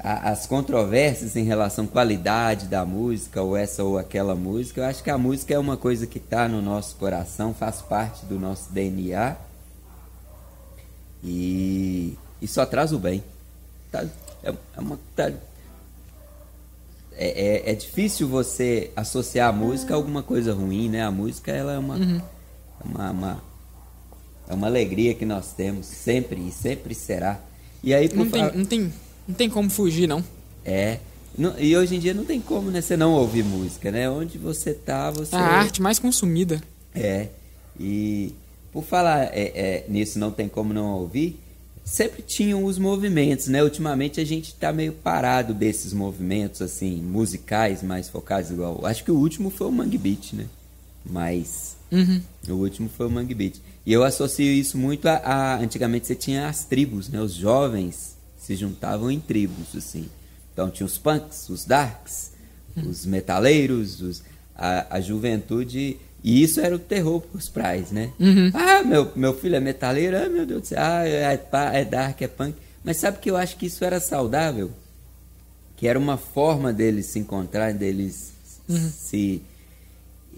a- 0.04 0.30
as 0.32 0.46
controvérsias 0.46 1.36
em 1.36 1.44
relação 1.44 1.86
à 1.86 1.88
qualidade 1.88 2.68
da 2.68 2.86
música, 2.86 3.42
ou 3.42 3.56
essa 3.56 3.84
ou 3.84 3.98
aquela 3.98 4.36
música, 4.36 4.82
eu 4.82 4.86
acho 4.86 5.02
que 5.04 5.10
a 5.10 5.18
música 5.18 5.54
é 5.54 5.58
uma 5.60 5.78
coisa 5.78 6.06
que 6.06 6.18
está 6.18 6.48
no 6.48 6.62
nosso 6.62 6.96
coração, 6.98 7.54
faz 7.54 7.82
parte 7.82 8.26
do 8.26 8.38
nosso 8.40 8.72
DNA 8.72 9.36
e, 11.24 12.18
e 12.42 12.48
só 12.48 12.66
traz 12.66 12.92
o 12.92 13.00
bem. 13.00 13.24
Tá? 13.92 14.04
É, 14.44 14.50
é 14.76 14.80
uma, 14.80 15.00
tá- 15.16 15.32
é, 17.16 17.62
é, 17.68 17.72
é 17.72 17.76
difícil 17.76 18.28
você 18.28 18.92
associar 18.96 19.50
a 19.50 19.52
música 19.54 19.94
a 19.94 19.98
alguma 19.98 20.24
coisa 20.24 20.54
ruim, 20.54 20.90
né? 20.90 21.04
A 21.04 21.12
música 21.12 21.52
ela 21.52 21.74
é 21.74 21.78
uma, 21.78 21.96
Uhum. 21.96 22.18
é 22.82 22.84
uma, 22.88 23.12
uma- 23.12 23.44
é 24.50 24.54
uma 24.54 24.68
alegria 24.68 25.14
que 25.14 25.26
nós 25.26 25.54
temos 25.54 25.86
sempre 25.86 26.42
e 26.48 26.52
sempre 26.52 26.94
será. 26.96 27.40
E 27.84 27.94
aí 27.94 28.10
Não 28.14 28.30
tem, 28.30 28.44
fa- 28.44 28.52
não, 28.56 28.66
tem, 28.66 28.92
não 29.28 29.36
tem 29.36 29.50
como 29.50 29.70
fugir, 29.70 30.08
não. 30.08 30.24
é. 30.66 31.00
Não- 31.36 31.58
e 31.60 31.76
hoje 31.76 31.96
em 31.96 32.00
dia 32.00 32.14
não 32.14 32.24
tem 32.26 32.40
como, 32.40 32.70
né? 32.70 32.80
Você 32.80 32.96
não 32.96 33.14
ouvir 33.14 33.44
música, 33.44 33.90
né? 33.92 34.08
Onde 34.08 34.38
você 34.38 34.72
tá, 34.72 35.10
você. 35.10 35.36
É 35.36 35.40
a 35.40 35.42
arte 35.42 35.82
mais 35.82 35.98
consumida. 35.98 36.62
É. 36.94 37.30
E 37.80 38.32
por 38.72 38.84
falar 38.84 39.24
é, 39.34 39.52
é, 39.56 39.86
nisso, 39.90 40.20
não 40.20 40.30
tem 40.30 40.48
como 40.48 40.72
não 40.76 40.92
ouvir. 40.94 41.40
Sempre 41.84 42.22
tinham 42.22 42.64
os 42.64 42.78
movimentos, 42.78 43.48
né? 43.48 43.64
Ultimamente 43.64 44.22
a 44.22 44.24
gente 44.24 44.54
tá 44.54 44.72
meio 44.72 44.94
parado 44.94 45.56
desses 45.56 45.92
movimentos, 45.92 46.62
assim, 46.62 46.98
musicais 47.02 47.82
mais 47.82 48.08
focados 48.08 48.52
igual. 48.52 48.86
Acho 48.86 49.04
que 49.04 49.12
o 49.12 49.16
último 49.18 49.50
foi 49.50 49.66
o 49.68 49.72
Mangue 49.72 49.98
Beat, 49.98 50.34
né? 50.34 50.46
Mas. 51.04 51.76
Uhum. 51.92 52.22
O 52.48 52.54
último 52.54 52.90
foi 52.96 53.08
o 53.08 53.10
Mangue 53.10 53.34
Beat. 53.34 53.56
E 53.86 53.92
eu 53.92 54.04
associo 54.04 54.46
isso 54.46 54.78
muito 54.78 55.08
a, 55.08 55.16
a- 55.18 55.58
Antigamente 55.58 56.06
você 56.08 56.16
tinha 56.16 56.48
as 56.48 56.64
tribos, 56.64 57.10
né? 57.10 57.20
Os 57.20 57.34
jovens 57.34 58.13
se 58.44 58.58
juntavam 58.58 59.10
em 59.10 59.20
tribos, 59.22 59.74
assim. 59.76 60.10
Então 60.52 60.70
tinha 60.70 60.86
os 60.86 60.98
punks, 60.98 61.48
os 61.50 61.64
darks, 61.64 62.34
os 62.76 63.06
metaleiros, 63.06 64.02
os, 64.02 64.22
a, 64.54 64.98
a 64.98 65.02
juventude. 65.02 65.98
E 66.22 66.44
isso 66.44 66.60
era 66.60 66.76
o 66.76 66.80
terror 66.80 67.22
pros 67.22 67.48
prais, 67.48 67.92
né? 67.92 68.12
Uhum. 68.20 68.52
Ah, 68.54 68.84
meu, 68.84 69.12
meu 69.16 69.34
filho 69.34 69.56
é 69.56 69.60
metaleiro, 69.62 70.18
ah, 70.18 70.30
meu 70.30 70.46
Deus 70.46 70.62
do 70.62 70.68
céu, 70.68 70.78
ah, 70.82 71.08
é, 71.08 71.38
pá, 71.38 71.74
é 71.74 71.86
dark, 71.86 72.22
é 72.22 72.28
punk. 72.28 72.56
Mas 72.84 72.98
sabe 72.98 73.20
que 73.20 73.32
eu 73.32 73.38
acho 73.38 73.56
que 73.56 73.66
isso 73.66 73.84
era 73.84 74.00
saudável? 74.00 74.72
Que 75.78 75.88
era 75.88 75.98
uma 75.98 76.18
forma 76.18 76.74
deles 76.74 77.06
se 77.08 77.20
encontrarem, 77.20 77.78
deles 77.78 78.34
se 78.68 79.42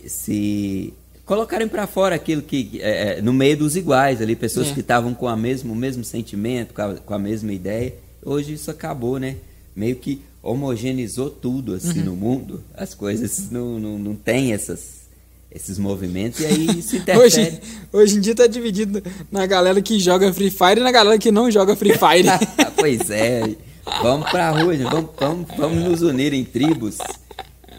se 0.05 0.93
colocarem 1.25 1.67
para 1.67 1.87
fora 1.87 2.15
aquilo 2.15 2.41
que 2.41 2.79
é, 2.81 3.17
é, 3.17 3.21
no 3.21 3.33
meio 3.33 3.57
dos 3.57 3.75
iguais 3.75 4.21
ali 4.21 4.35
pessoas 4.35 4.69
É. 4.69 4.73
que 4.73 4.79
estavam 4.81 5.13
com 5.13 5.27
a 5.27 5.35
mesmo 5.35 5.73
o 5.73 5.75
mesmo 5.75 6.03
sentimento 6.03 6.73
com 6.73 6.81
a, 6.81 6.93
com 6.95 7.13
a 7.13 7.19
mesma 7.19 7.51
ideia. 7.51 7.93
Hoje 8.23 8.53
isso 8.53 8.69
acabou 8.71 9.19
né? 9.19 9.35
Meio 9.75 9.95
que 9.95 10.21
homogeneizou 10.41 11.29
tudo 11.29 11.73
assim 11.73 11.99
Uhum. 11.99 12.05
no 12.05 12.15
mundo. 12.15 12.63
As 12.75 12.93
coisas 12.93 13.49
não, 13.49 13.79
não, 13.79 13.97
não 13.99 14.15
tem 14.15 14.53
essas 14.53 15.03
esses 15.51 15.77
movimentos 15.79 16.41
e 16.41 16.45
aí 16.45 16.65
isso 16.79 16.97
interfere. 16.97 17.25
Hoje, 17.25 17.61
hoje 17.93 18.17
em 18.17 18.19
dia 18.19 18.35
tá 18.35 18.45
dividido 18.45 19.01
na 19.31 19.45
galera 19.45 19.81
que 19.81 19.97
joga 19.99 20.31
Free 20.33 20.51
Fire 20.51 20.79
e 20.81 20.83
na 20.83 20.91
galera 20.91 21.17
que 21.17 21.31
não 21.31 21.49
joga 21.49 21.75
Free 21.77 21.93
Fire. 21.97 22.27
pois 22.77 23.09
é. 23.09 23.55
Vamos 24.01 24.29
pra 24.29 24.49
rua 24.49 24.75
gente, 24.75 24.89
vamos, 24.89 25.11
vamos, 25.17 25.47
vamos 25.57 25.83
nos 25.83 26.01
unir 26.01 26.33
em 26.33 26.43
tribos. 26.43 26.97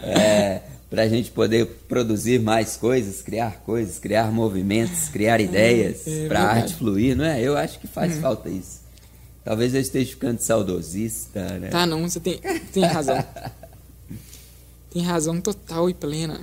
É, 0.01 0.61
para 0.89 1.01
a 1.03 1.07
gente 1.07 1.31
poder 1.31 1.65
produzir 1.87 2.39
mais 2.39 2.77
coisas, 2.77 3.21
criar 3.21 3.61
coisas, 3.65 3.99
criar 3.99 4.31
movimentos, 4.31 5.09
criar 5.09 5.41
ideias, 5.41 6.07
é 6.07 6.27
para 6.27 6.41
a 6.41 6.47
arte 6.53 6.75
fluir, 6.75 7.15
não 7.15 7.25
é? 7.25 7.41
Eu 7.41 7.57
acho 7.57 7.79
que 7.79 7.87
faz 7.87 8.17
falta 8.19 8.49
isso. 8.49 8.81
Talvez 9.43 9.73
eu 9.73 9.81
esteja 9.81 10.09
ficando 10.11 10.39
saudosista, 10.39 11.57
né? 11.59 11.69
Tá, 11.69 11.85
não, 11.85 12.07
você 12.09 12.19
tem, 12.19 12.39
tem 12.73 12.83
razão. 12.83 13.23
Tem 14.91 15.01
razão 15.03 15.39
total 15.41 15.89
e 15.89 15.93
plena. 15.93 16.41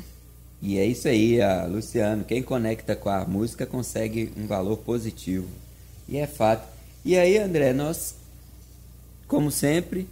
E 0.63 0.79
é 0.79 0.87
isso 0.87 1.09
aí, 1.09 1.39
Luciano. 1.71 2.25
Quem 2.25 2.43
conecta 2.43 2.95
com 2.97 3.09
a 3.11 3.25
música 3.25 3.67
consegue 3.67 4.33
um 4.37 4.47
valor 4.47 4.79
positivo. 4.79 5.49
E 6.09 6.17
é 6.17 6.27
fato. 6.27 6.67
E 7.05 7.17
aí, 7.19 7.37
André, 7.39 7.73
nós, 7.75 8.15
como 9.29 9.51
sempre, 9.51 10.09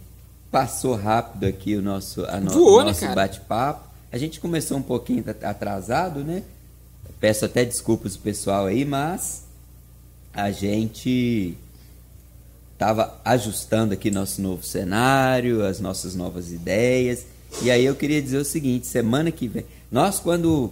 passou 0.51 0.95
rápido 0.95 1.45
aqui 1.45 1.75
o 1.75 1.81
nosso, 1.81 2.23
a 2.25 2.39
no- 2.39 2.51
Voou, 2.51 2.79
né, 2.81 2.85
nosso 2.89 2.99
cara? 3.01 3.15
bate-papo. 3.15 3.92
A 4.13 4.17
gente 4.19 4.39
começou 4.39 4.77
um 4.77 4.81
pouquinho 4.83 5.23
at- 5.27 5.43
atrasado, 5.43 6.23
né? 6.23 6.43
Peço 7.19 7.45
até 7.45 7.65
desculpas 7.65 8.13
pro 8.15 8.25
pessoal 8.25 8.67
aí, 8.67 8.85
mas 8.85 9.43
a 10.31 10.51
gente 10.51 11.57
estava 12.73 13.19
ajustando 13.25 13.91
aqui 13.93 14.11
nosso 14.11 14.39
novo 14.39 14.63
cenário, 14.63 15.65
as 15.65 15.79
nossas 15.79 16.13
novas 16.13 16.51
ideias. 16.51 17.25
E 17.63 17.71
aí 17.71 17.83
eu 17.83 17.95
queria 17.95 18.21
dizer 18.21 18.37
o 18.37 18.45
seguinte: 18.45 18.85
semana 18.85 19.31
que 19.31 19.47
vem, 19.47 19.65
nós 19.91 20.19
quando 20.19 20.71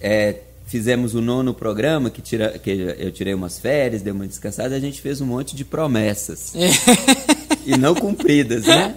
é, 0.00 0.36
fizemos 0.66 1.12
o 1.16 1.20
nono 1.20 1.52
programa, 1.52 2.08
que, 2.08 2.22
tira, 2.22 2.56
que 2.56 2.70
eu 2.70 3.10
tirei 3.10 3.34
umas 3.34 3.58
férias, 3.58 4.00
dei 4.00 4.12
uma 4.12 4.28
descansada, 4.28 4.76
a 4.76 4.80
gente 4.80 5.02
fez 5.02 5.20
um 5.20 5.26
monte 5.26 5.56
de 5.56 5.64
promessas. 5.64 6.52
e 7.66 7.76
não 7.76 7.94
cumpridas, 7.94 8.64
né? 8.66 8.94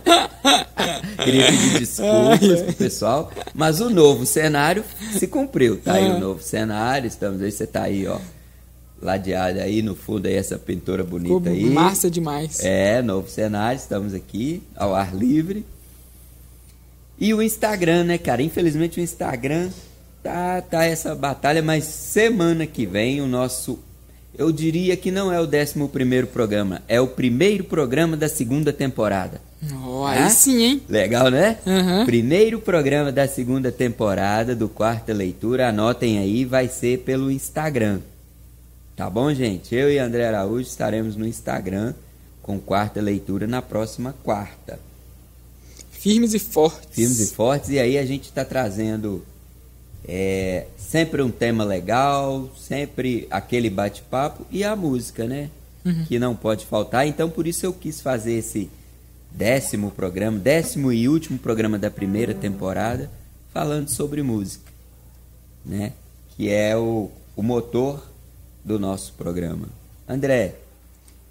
Queria 1.23 1.45
pedir 1.47 1.79
desculpas 1.79 2.61
pro 2.63 2.73
pessoal, 2.73 3.31
mas 3.53 3.79
o 3.79 3.89
novo 3.89 4.25
cenário 4.25 4.83
se 5.17 5.27
cumpriu. 5.27 5.77
Tá 5.77 5.93
aí 5.93 6.05
É. 6.05 6.09
o 6.13 6.19
novo 6.19 6.41
cenário, 6.41 7.07
estamos 7.07 7.41
aí, 7.41 7.51
você 7.51 7.65
tá 7.67 7.83
aí, 7.83 8.05
ó, 8.07 8.17
ladeado 9.01 9.59
aí 9.59 9.81
no 9.81 9.95
fundo 9.95 10.27
aí 10.27 10.35
essa 10.35 10.57
pintura 10.57 11.03
bonita 11.03 11.49
Ficou 11.49 11.53
aí. 11.53 11.69
massa 11.69 12.09
demais. 12.09 12.59
É, 12.63 13.01
novo 13.01 13.29
cenário, 13.29 13.77
estamos 13.77 14.13
aqui 14.13 14.61
ao 14.75 14.93
ar 14.95 15.15
livre. 15.15 15.65
E 17.19 17.33
o 17.33 17.41
Instagram, 17.41 18.03
né, 18.05 18.17
cara? 18.17 18.41
Infelizmente 18.41 18.99
o 18.99 19.03
Instagram 19.03 19.69
tá, 20.21 20.61
tá 20.61 20.83
essa 20.85 21.13
batalha, 21.15 21.61
mas 21.61 21.83
semana 21.85 22.65
que 22.65 22.85
vem 22.85 23.21
o 23.21 23.27
nosso. 23.27 23.79
Eu 24.35 24.51
diria 24.51 24.97
que 24.97 25.11
não 25.11 25.31
é 25.31 25.39
o 25.39 25.45
11 25.45 25.87
primeiro 25.91 26.27
programa, 26.27 26.81
é 26.87 26.99
o 26.99 27.07
primeiro 27.07 27.63
programa 27.63 28.17
da 28.17 28.27
segunda 28.27 28.73
temporada. 28.73 29.39
Hã? 29.71 30.07
aí 30.07 30.29
sim, 30.29 30.61
hein? 30.61 30.81
Legal, 30.89 31.29
né? 31.29 31.57
Aham. 31.65 32.05
Primeiro 32.05 32.59
programa 32.59 33.11
da 33.11 33.27
segunda 33.27 33.71
temporada 33.71 34.55
do 34.55 34.67
Quarta 34.67 35.13
Leitura. 35.13 35.69
Anotem 35.69 36.17
aí, 36.17 36.43
vai 36.43 36.67
ser 36.67 36.99
pelo 36.99 37.31
Instagram. 37.31 37.99
Tá 38.95 39.09
bom, 39.09 39.33
gente? 39.33 39.73
Eu 39.73 39.91
e 39.91 39.97
André 39.97 40.27
Araújo 40.27 40.67
estaremos 40.67 41.15
no 41.15 41.27
Instagram 41.27 41.93
com 42.41 42.59
Quarta 42.59 43.01
Leitura 43.01 43.47
na 43.47 43.61
próxima 43.61 44.13
quarta. 44.23 44.79
Firmes 45.91 46.33
e 46.33 46.39
fortes. 46.39 46.89
Firmes 46.91 47.19
e 47.19 47.33
fortes. 47.33 47.69
E 47.69 47.79
aí 47.79 47.97
a 47.97 48.05
gente 48.05 48.25
está 48.25 48.43
trazendo 48.43 49.23
é, 50.07 50.65
sempre 50.77 51.21
um 51.21 51.31
tema 51.31 51.63
legal, 51.63 52.49
sempre 52.57 53.27
aquele 53.31 53.69
bate-papo 53.69 54.45
e 54.51 54.63
a 54.63 54.75
música, 54.75 55.25
né? 55.25 55.49
Que 56.07 56.17
não 56.17 56.33
pode 56.35 56.65
faltar. 56.65 57.05
Então, 57.07 57.29
por 57.29 57.45
isso 57.45 57.65
eu 57.65 57.73
quis 57.73 57.99
fazer 57.99 58.33
esse 58.33 58.69
décimo 59.31 59.91
programa, 59.91 60.39
décimo 60.39 60.93
e 60.93 61.09
último 61.09 61.37
programa 61.37 61.77
da 61.77 61.91
primeira 61.91 62.33
temporada, 62.33 63.09
falando 63.53 63.89
sobre 63.89 64.21
música, 64.23 64.71
né? 65.65 65.91
Que 66.37 66.49
é 66.49 66.75
o, 66.77 67.09
o 67.35 67.43
motor 67.43 68.01
do 68.63 68.79
nosso 68.79 69.13
programa. 69.13 69.67
André, 70.07 70.55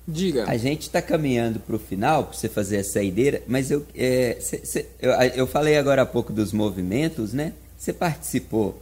Diga. 0.06 0.44
a 0.50 0.56
gente 0.56 0.82
está 0.82 1.00
caminhando 1.00 1.58
para 1.60 1.76
o 1.76 1.78
final, 1.78 2.24
para 2.24 2.36
você 2.36 2.48
fazer 2.48 2.78
a 2.78 2.84
saideira, 2.84 3.42
mas 3.46 3.70
eu, 3.70 3.86
é, 3.94 4.36
cê- 4.40 4.60
cê- 4.64 4.86
eu, 5.00 5.12
eu 5.12 5.46
falei 5.46 5.76
agora 5.78 6.02
há 6.02 6.06
pouco 6.06 6.32
dos 6.32 6.52
movimentos, 6.52 7.32
né? 7.32 7.52
Você 7.82 7.92
participou 7.92 8.80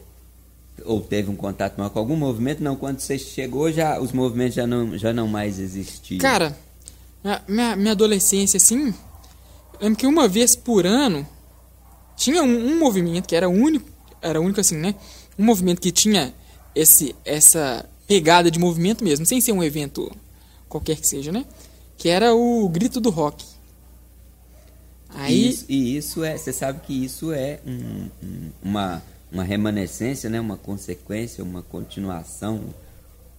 ou 0.85 1.01
teve 1.01 1.31
um 1.31 1.35
contato 1.35 1.79
maior 1.79 1.89
com 1.89 1.99
algum 1.99 2.17
movimento? 2.17 2.63
Não, 2.63 2.77
quando 2.77 3.01
você 3.01 3.19
chegou, 3.19 3.73
já 3.73 3.99
os 3.99 4.13
movimentos 4.13 4.57
já 4.57 4.67
não, 4.67 4.99
já 4.99 5.11
não 5.11 5.27
mais 5.27 5.59
existiam. 5.59 6.19
Cara, 6.19 6.55
minha, 7.49 7.77
minha, 7.77 7.93
adolescência, 7.93 8.59
assim, 8.59 8.93
lembro 9.81 9.99
que 9.99 10.07
uma 10.07 10.29
vez 10.29 10.55
por 10.55 10.85
ano 10.85 11.27
tinha 12.15 12.43
um, 12.43 12.73
um 12.73 12.79
movimento 12.79 13.27
que 13.27 13.35
era 13.35 13.49
único, 13.49 13.89
era 14.21 14.39
único 14.39 14.61
assim, 14.61 14.77
né? 14.77 14.95
Um 15.39 15.47
movimento 15.47 15.81
que 15.81 15.91
tinha 15.91 16.35
esse, 16.75 17.17
essa, 17.25 17.89
pegada 18.07 18.51
de 18.51 18.59
movimento 18.59 19.03
mesmo, 19.03 19.25
sem 19.25 19.41
ser 19.41 19.53
um 19.53 19.63
evento 19.63 20.15
qualquer 20.69 20.97
que 20.97 21.09
seja, 21.09 21.33
né? 21.33 21.47
Que 21.97 22.11
era 22.11 22.35
o 22.35 22.69
grito 22.69 23.01
do 23.01 23.09
rock. 23.09 23.47
Aí... 25.15 25.49
Isso, 25.49 25.65
e 25.69 25.97
isso 25.97 26.25
é, 26.25 26.37
você 26.37 26.53
sabe 26.53 26.81
que 26.81 27.05
isso 27.05 27.33
é 27.33 27.61
um, 27.67 28.09
um, 28.23 28.51
uma, 28.63 29.03
uma 29.31 29.43
remanescência, 29.43 30.31
né? 30.31 30.41
uma 30.41 30.57
consequência, 30.57 31.43
uma 31.43 31.63
continuação, 31.63 32.61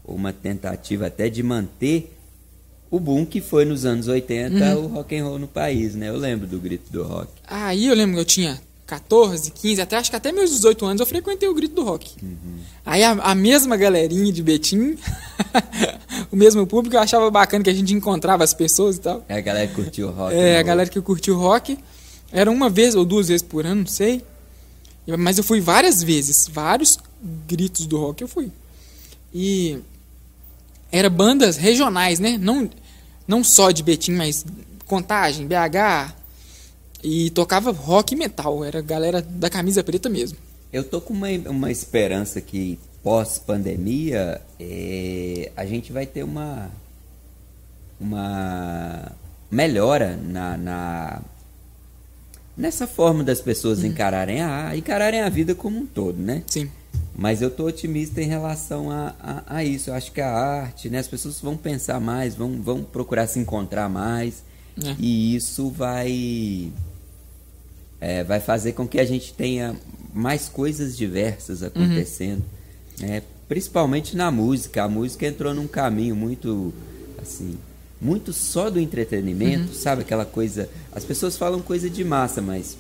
uma 0.03 0.33
tentativa 0.33 1.07
até 1.07 1.29
de 1.29 1.41
manter 1.43 2.17
o 2.89 2.99
boom 2.99 3.25
que 3.25 3.39
foi 3.39 3.63
nos 3.63 3.85
anos 3.85 4.07
80 4.07 4.75
uhum. 4.75 4.83
o 4.83 4.87
rock 4.87 5.15
and 5.15 5.23
roll 5.23 5.39
no 5.39 5.47
país, 5.47 5.95
né? 5.95 6.09
Eu 6.09 6.17
lembro 6.17 6.45
do 6.45 6.59
grito 6.59 6.91
do 6.91 7.03
rock. 7.03 7.31
Aí 7.47 7.85
eu 7.85 7.95
lembro 7.95 8.15
que 8.15 8.21
eu 8.21 8.25
tinha 8.25 8.61
14, 8.91 9.51
15, 9.51 9.81
até 9.81 9.95
acho 9.95 10.09
que 10.09 10.17
até 10.17 10.33
meus 10.33 10.49
18 10.49 10.85
anos 10.85 10.99
eu 10.99 11.05
frequentei 11.05 11.47
o 11.47 11.53
grito 11.53 11.75
do 11.75 11.81
rock. 11.81 12.13
Uhum. 12.21 12.59
Aí 12.85 13.01
a, 13.01 13.11
a, 13.11 13.33
mesma 13.33 13.77
galerinha 13.77 14.33
de 14.33 14.43
Betim, 14.43 14.97
o 16.29 16.35
mesmo 16.35 16.67
público, 16.67 16.97
eu 16.97 16.99
achava 16.99 17.31
bacana 17.31 17.63
que 17.63 17.69
a 17.69 17.73
gente 17.73 17.93
encontrava 17.93 18.43
as 18.43 18.53
pessoas 18.53 18.97
e 18.97 18.99
tal. 18.99 19.23
É 19.29 19.37
a 19.37 19.39
galera 19.39 19.65
que 19.65 19.75
curtiu 19.75 20.09
o 20.09 20.11
rock. 20.11 20.35
É, 20.35 20.59
a 20.59 20.61
galera 20.61 20.89
que 20.89 20.99
curtiu 20.99 21.37
rock. 21.37 21.79
Era 22.33 22.51
uma 22.51 22.69
vez 22.69 22.93
ou 22.93 23.05
duas 23.05 23.29
vezes 23.29 23.41
por 23.41 23.65
ano, 23.65 23.81
não 23.81 23.87
sei. 23.87 24.25
Mas 25.17 25.37
eu 25.37 25.43
fui 25.45 25.61
várias 25.61 26.03
vezes, 26.03 26.49
vários 26.51 26.99
gritos 27.47 27.85
do 27.85 27.97
rock 27.97 28.21
eu 28.21 28.27
fui. 28.27 28.51
E 29.33 29.79
era 30.91 31.09
bandas 31.09 31.55
regionais, 31.55 32.19
né? 32.19 32.37
Não, 32.37 32.69
não 33.25 33.41
só 33.41 33.71
de 33.71 33.83
Betim, 33.83 34.11
mas 34.11 34.45
Contagem, 34.85 35.47
BH, 35.47 36.13
e 37.03 37.29
tocava 37.31 37.71
rock 37.71 38.13
e 38.13 38.17
metal, 38.17 38.63
era 38.63 38.81
galera 38.81 39.21
da 39.21 39.49
camisa 39.49 39.83
preta 39.83 40.09
mesmo. 40.09 40.37
Eu 40.71 40.83
tô 40.83 41.01
com 41.01 41.13
uma, 41.13 41.27
uma 41.49 41.71
esperança 41.71 42.39
que 42.39 42.79
pós-pandemia 43.03 44.41
é, 44.59 45.51
a 45.55 45.65
gente 45.65 45.91
vai 45.91 46.05
ter 46.05 46.23
uma, 46.23 46.69
uma 47.99 49.11
melhora 49.49 50.15
na, 50.15 50.57
na 50.57 51.21
nessa 52.55 52.85
forma 52.85 53.23
das 53.23 53.41
pessoas 53.41 53.79
uhum. 53.79 53.87
encararem 53.87 54.41
a 54.41 54.75
encararem 54.75 55.21
a 55.21 55.29
vida 55.29 55.55
como 55.55 55.79
um 55.79 55.85
todo, 55.85 56.17
né? 56.17 56.43
Sim. 56.47 56.69
Mas 57.15 57.41
eu 57.41 57.51
tô 57.51 57.65
otimista 57.65 58.21
em 58.21 58.27
relação 58.27 58.89
a, 58.89 59.13
a, 59.19 59.57
a, 59.57 59.63
isso. 59.63 59.89
Eu 59.89 59.93
acho 59.93 60.11
que 60.11 60.21
a 60.21 60.31
arte, 60.31 60.89
né? 60.89 60.99
As 60.99 61.07
pessoas 61.07 61.39
vão 61.41 61.57
pensar 61.57 61.99
mais, 61.99 62.35
vão, 62.35 62.61
vão 62.61 62.83
procurar 62.83 63.27
se 63.27 63.37
encontrar 63.37 63.89
mais. 63.89 64.43
É. 64.81 64.95
E 64.97 65.35
isso 65.35 65.69
vai 65.69 66.71
é, 68.01 68.23
vai 68.23 68.39
fazer 68.39 68.73
com 68.73 68.87
que 68.87 68.99
a 68.99 69.05
gente 69.05 69.33
tenha 69.33 69.75
mais 70.11 70.49
coisas 70.49 70.97
diversas 70.97 71.61
acontecendo, 71.61 72.43
uhum. 72.99 73.07
né? 73.07 73.21
principalmente 73.47 74.17
na 74.17 74.31
música. 74.31 74.83
A 74.83 74.89
música 74.89 75.27
entrou 75.27 75.53
num 75.53 75.67
caminho 75.67 76.15
muito 76.15 76.73
assim, 77.21 77.57
muito 78.01 78.33
só 78.33 78.69
do 78.69 78.79
entretenimento, 78.79 79.67
uhum. 79.67 79.73
sabe 79.73 80.01
aquela 80.01 80.25
coisa. 80.25 80.67
As 80.91 81.05
pessoas 81.05 81.37
falam 81.37 81.61
coisa 81.61 81.89
de 81.89 82.03
massa, 82.03 82.41
mas 82.41 82.75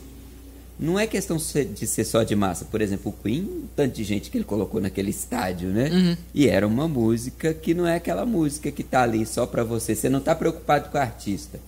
não 0.79 0.97
é 0.97 1.05
questão 1.05 1.37
de 1.37 1.85
ser 1.85 2.03
só 2.03 2.23
de 2.23 2.35
massa. 2.35 2.65
Por 2.65 2.81
exemplo, 2.81 3.11
o 3.11 3.23
Queen, 3.23 3.43
um 3.43 3.67
tanto 3.75 3.93
de 3.93 4.03
gente 4.03 4.31
que 4.31 4.37
ele 4.39 4.43
colocou 4.43 4.81
naquele 4.81 5.11
estádio, 5.11 5.69
né? 5.69 5.89
Uhum. 5.91 6.17
E 6.33 6.47
era 6.47 6.65
uma 6.65 6.87
música 6.87 7.53
que 7.53 7.75
não 7.75 7.85
é 7.85 7.97
aquela 7.97 8.25
música 8.25 8.71
que 8.71 8.83
tá 8.83 9.03
ali 9.03 9.23
só 9.23 9.45
para 9.45 9.63
você. 9.63 9.93
Você 9.93 10.09
não 10.09 10.19
tá 10.19 10.33
preocupado 10.33 10.89
com 10.89 10.97
o 10.97 11.01
artista. 11.01 11.59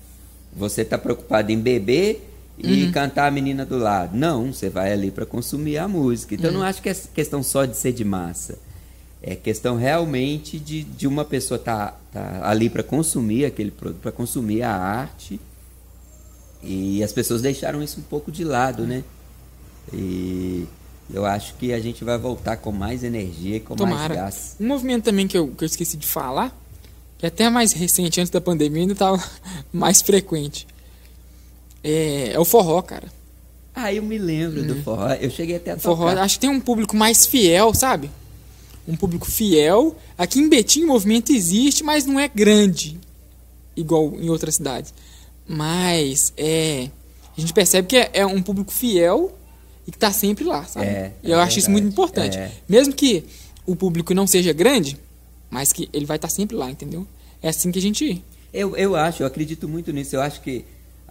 Você 0.56 0.84
tá 0.84 0.98
preocupado 0.98 1.52
em 1.52 1.60
beber 1.60 2.33
e 2.58 2.86
uhum. 2.86 2.92
cantar 2.92 3.28
a 3.28 3.32
menina 3.32 3.66
do 3.66 3.78
lado. 3.78 4.16
Não, 4.16 4.54
você 4.54 4.70
vai 4.70 4.92
ali 4.92 5.12
para 5.12 5.26
consumir 5.26 5.78
a 5.78 5.88
música. 5.88 6.36
Então, 6.36 6.52
uhum. 6.52 6.60
não 6.60 6.64
acho 6.64 6.82
que 6.82 6.90
é 6.90 6.94
questão 6.94 7.42
só 7.42 7.66
de 7.66 7.76
ser 7.76 7.94
de 7.94 8.04
massa. 8.04 8.58
É 9.22 9.36
questão 9.36 9.78
realmente 9.78 10.60
de, 10.60 10.84
de 10.84 11.08
uma 11.08 11.24
pessoa 11.24 11.58
estar 11.58 12.00
tá, 12.12 12.22
tá 12.22 12.50
ali 12.50 12.70
para 12.70 12.84
consumir 12.84 13.46
aquele 13.46 13.72
produto, 13.72 14.02
para 14.02 14.12
consumir 14.12 14.62
a 14.62 14.76
arte. 14.76 15.40
E 16.62 17.04
as 17.04 17.12
pessoas 17.12 17.42
deixaram 17.42 17.82
isso 17.82 18.00
um 18.00 18.04
pouco 18.04 18.32
de 18.32 18.44
lado, 18.44 18.86
né? 18.86 19.04
E 19.92 20.66
eu 21.14 21.26
acho 21.26 21.56
que 21.56 21.74
a 21.74 21.80
gente 21.80 22.04
vai 22.04 22.18
voltar 22.18 22.58
com 22.58 22.72
mais 22.72 23.04
energia 23.04 23.58
e 23.58 23.60
com 23.60 23.76
Tomara. 23.76 23.98
mais 23.98 24.12
gás. 24.12 24.56
Um 24.60 24.68
movimento 24.68 25.06
também 25.06 25.28
que 25.28 25.38
eu, 25.38 25.48
que 25.50 25.64
eu 25.64 25.66
esqueci 25.66 25.98
de 25.98 26.08
falar, 26.08 26.56
que 27.18 27.26
é 27.26 27.30
até 27.30 27.50
mais 27.50 27.74
recente, 27.74 28.22
antes 28.22 28.30
da 28.30 28.40
pandemia, 28.40 28.82
ainda 28.82 28.94
estava 28.94 29.22
mais 29.74 30.02
frequente 30.02 30.68
é, 31.84 32.32
é 32.34 32.40
o 32.40 32.46
forró, 32.46 32.82
cara. 32.82 33.12
Ah, 33.76 33.92
eu 33.92 34.04
me 34.04 34.18
lembro 34.18 34.62
hum. 34.62 34.68
do 34.68 34.84
forró. 34.84 35.12
Eu 35.14 35.30
cheguei 35.30 35.56
até 35.56 35.72
a 35.72 35.76
tocar. 35.76 35.96
Forró, 35.96 36.08
acho 36.10 36.36
que 36.36 36.42
tem 36.42 36.50
um 36.50 36.60
público 36.60 36.96
mais 36.96 37.26
fiel, 37.26 37.74
sabe? 37.74 38.10
Um 38.88 38.96
público 38.96 39.30
fiel. 39.30 39.96
Aqui 40.18 40.40
em 40.40 40.48
Betim 40.48 40.84
o 40.84 40.88
movimento 40.88 41.32
existe, 41.32 41.84
mas 41.84 42.06
não 42.06 42.20
é 42.20 42.28
grande, 42.28 43.00
igual 43.76 44.14
em 44.20 44.30
outras 44.30 44.56
cidades. 44.56 44.94
Mas 45.48 46.32
é, 46.38 46.90
a 47.36 47.42
gente 47.42 47.54
percebe 47.54 47.88
que 47.88 47.98
é, 47.98 48.12
é 48.14 48.26
um 48.26 48.42
público 48.42 48.72
fiel 48.72 49.38
e 49.88 49.92
que 49.92 49.98
está 49.98 50.12
sempre 50.12 50.44
lá, 50.44 50.64
sabe? 50.66 50.86
É, 50.86 51.14
e 51.24 51.32
eu 51.32 51.40
é 51.40 51.44
acho 51.44 51.60
isso 51.60 51.72
muito 51.72 51.88
importante. 51.88 52.38
É. 52.38 52.52
Mesmo 52.70 52.94
que 52.94 53.26
o 53.66 53.76
público 53.76 54.14
não 54.14 54.28
seja 54.28 54.54
grande, 54.54 54.98
mas 55.50 55.74
que 55.74 55.90
ele 55.92 56.06
vai 56.06 56.18
estar 56.18 56.28
tá 56.28 56.34
sempre 56.34 56.56
lá, 56.56 56.70
entendeu? 56.70 57.08
É 57.42 57.50
assim 57.50 57.72
que 57.72 57.80
a 57.80 57.82
gente. 57.82 58.24
Eu, 58.54 58.78
eu 58.78 58.96
acho, 58.96 59.24
eu 59.24 59.28
acredito 59.28 59.68
muito 59.68 59.92
nisso. 59.92 60.16
Eu 60.16 60.22
acho 60.22 60.42
que 60.42 60.64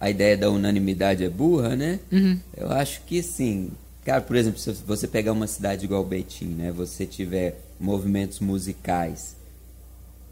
a 0.03 0.09
ideia 0.09 0.35
da 0.35 0.49
unanimidade 0.49 1.23
é 1.23 1.29
burra, 1.29 1.77
né? 1.77 1.97
Uhum. 2.11 2.37
Eu 2.57 2.69
acho 2.73 2.99
que 3.07 3.23
sim. 3.23 3.71
Cara, 4.03 4.19
por 4.19 4.35
exemplo, 4.35 4.59
se 4.59 4.69
você 4.85 5.07
pegar 5.07 5.31
uma 5.31 5.47
cidade 5.47 5.85
igual 5.85 6.03
Betim, 6.03 6.47
né? 6.47 6.73
Você 6.73 7.05
tiver 7.05 7.57
movimentos 7.79 8.41
musicais, 8.41 9.33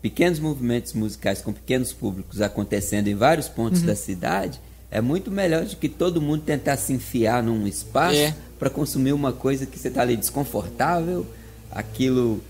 pequenos 0.02 0.40
movimentos 0.42 0.92
musicais 0.92 1.42
com 1.42 1.54
pequenos 1.54 1.94
públicos 1.94 2.42
acontecendo 2.42 3.08
em 3.08 3.16
vários 3.16 3.48
pontos 3.48 3.80
uhum. 3.80 3.88
da 3.88 3.96
cidade, 3.96 4.60
é 4.92 5.00
muito 5.00 5.32
melhor 5.32 5.64
do 5.64 5.78
que 5.78 5.88
todo 5.88 6.20
mundo 6.20 6.44
tentar 6.44 6.76
se 6.76 6.92
enfiar 6.92 7.42
num 7.42 7.66
espaço 7.66 8.18
é. 8.18 8.36
para 8.60 8.70
consumir 8.70 9.14
uma 9.14 9.32
coisa 9.32 9.66
que 9.66 9.80
você 9.80 9.88
está 9.88 10.02
ali 10.02 10.18
desconfortável, 10.18 11.26
aquilo, 11.72 12.42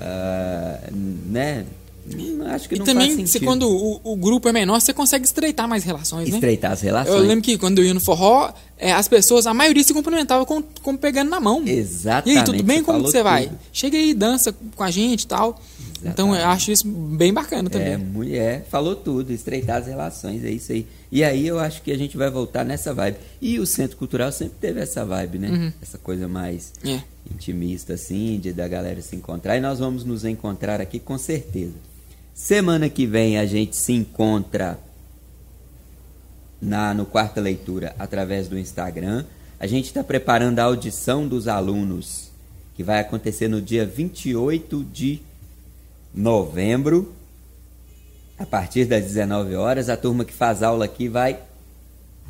uh, 0.00 0.96
né? 1.26 1.66
Acho 2.52 2.68
que 2.68 2.74
e 2.74 2.78
não 2.78 2.84
também, 2.84 3.16
faz 3.16 3.30
se 3.30 3.40
quando 3.40 3.68
o, 3.68 4.00
o, 4.02 4.16
grupo 4.16 4.48
é 4.48 4.52
menor, 4.52 4.80
você 4.80 4.92
consegue 4.92 5.24
estreitar 5.24 5.68
mais 5.68 5.84
relações, 5.84 6.28
né? 6.28 6.34
Estreitar 6.34 6.72
as 6.72 6.80
relações. 6.80 7.14
Eu 7.14 7.22
lembro 7.22 7.42
que 7.42 7.56
quando 7.58 7.78
eu 7.78 7.84
ia 7.84 7.94
no 7.94 8.00
forró, 8.00 8.52
é, 8.78 8.92
as 8.92 9.06
pessoas, 9.06 9.46
a 9.46 9.54
maioria 9.54 9.84
se 9.84 9.92
cumprimentavam 9.92 10.44
com, 10.44 10.62
com 10.82 10.96
pegando 10.96 11.30
na 11.30 11.38
mão. 11.38 11.62
Exatamente. 11.66 12.36
E 12.36 12.38
aí, 12.38 12.44
tudo 12.44 12.62
bem? 12.62 12.82
Como 12.82 13.00
você 13.02 13.18
tudo. 13.18 13.24
vai? 13.24 13.50
Chega 13.72 13.96
aí, 13.96 14.14
dança 14.14 14.54
com 14.74 14.82
a 14.82 14.90
gente 14.90 15.22
e 15.22 15.26
tal. 15.26 15.60
Exatamente. 16.00 16.12
Então, 16.12 16.34
eu 16.34 16.46
acho 16.46 16.72
isso 16.72 16.88
bem 16.88 17.32
bacana 17.32 17.68
também. 17.68 17.92
É, 17.92 17.96
mulher, 17.96 18.66
falou 18.70 18.96
tudo, 18.96 19.32
estreitar 19.32 19.76
as 19.76 19.86
relações, 19.86 20.42
é 20.44 20.50
isso 20.50 20.72
aí. 20.72 20.86
E 21.12 21.22
aí 21.22 21.46
eu 21.46 21.58
acho 21.58 21.82
que 21.82 21.92
a 21.92 21.98
gente 21.98 22.16
vai 22.16 22.30
voltar 22.30 22.64
nessa 22.64 22.94
vibe. 22.94 23.18
E 23.40 23.58
o 23.58 23.66
Centro 23.66 23.96
Cultural 23.96 24.32
sempre 24.32 24.54
teve 24.60 24.80
essa 24.80 25.04
vibe, 25.04 25.38
né? 25.38 25.48
Uhum. 25.50 25.72
Essa 25.82 25.98
coisa 25.98 26.26
mais 26.26 26.72
é. 26.84 27.00
intimista, 27.30 27.94
assim, 27.94 28.38
de 28.38 28.52
da 28.52 28.66
galera 28.66 29.02
se 29.02 29.14
encontrar. 29.14 29.56
E 29.56 29.60
nós 29.60 29.78
vamos 29.78 30.04
nos 30.04 30.24
encontrar 30.24 30.80
aqui 30.80 30.98
com 30.98 31.18
certeza. 31.18 31.74
Semana 32.42 32.88
que 32.88 33.06
vem 33.06 33.38
a 33.38 33.44
gente 33.44 33.76
se 33.76 33.92
encontra 33.92 34.78
na 36.60 36.94
no 36.94 37.04
quarta 37.04 37.38
leitura 37.38 37.94
através 37.98 38.48
do 38.48 38.58
Instagram. 38.58 39.26
A 39.60 39.66
gente 39.66 39.84
está 39.84 40.02
preparando 40.02 40.58
a 40.58 40.64
audição 40.64 41.28
dos 41.28 41.46
alunos, 41.46 42.30
que 42.74 42.82
vai 42.82 42.98
acontecer 42.98 43.46
no 43.46 43.60
dia 43.60 43.84
28 43.84 44.82
de 44.84 45.20
novembro, 46.14 47.12
a 48.38 48.46
partir 48.46 48.86
das 48.86 49.04
19 49.04 49.54
horas. 49.54 49.90
A 49.90 49.96
turma 49.96 50.24
que 50.24 50.32
faz 50.32 50.62
aula 50.62 50.86
aqui 50.86 51.08
vai 51.10 51.38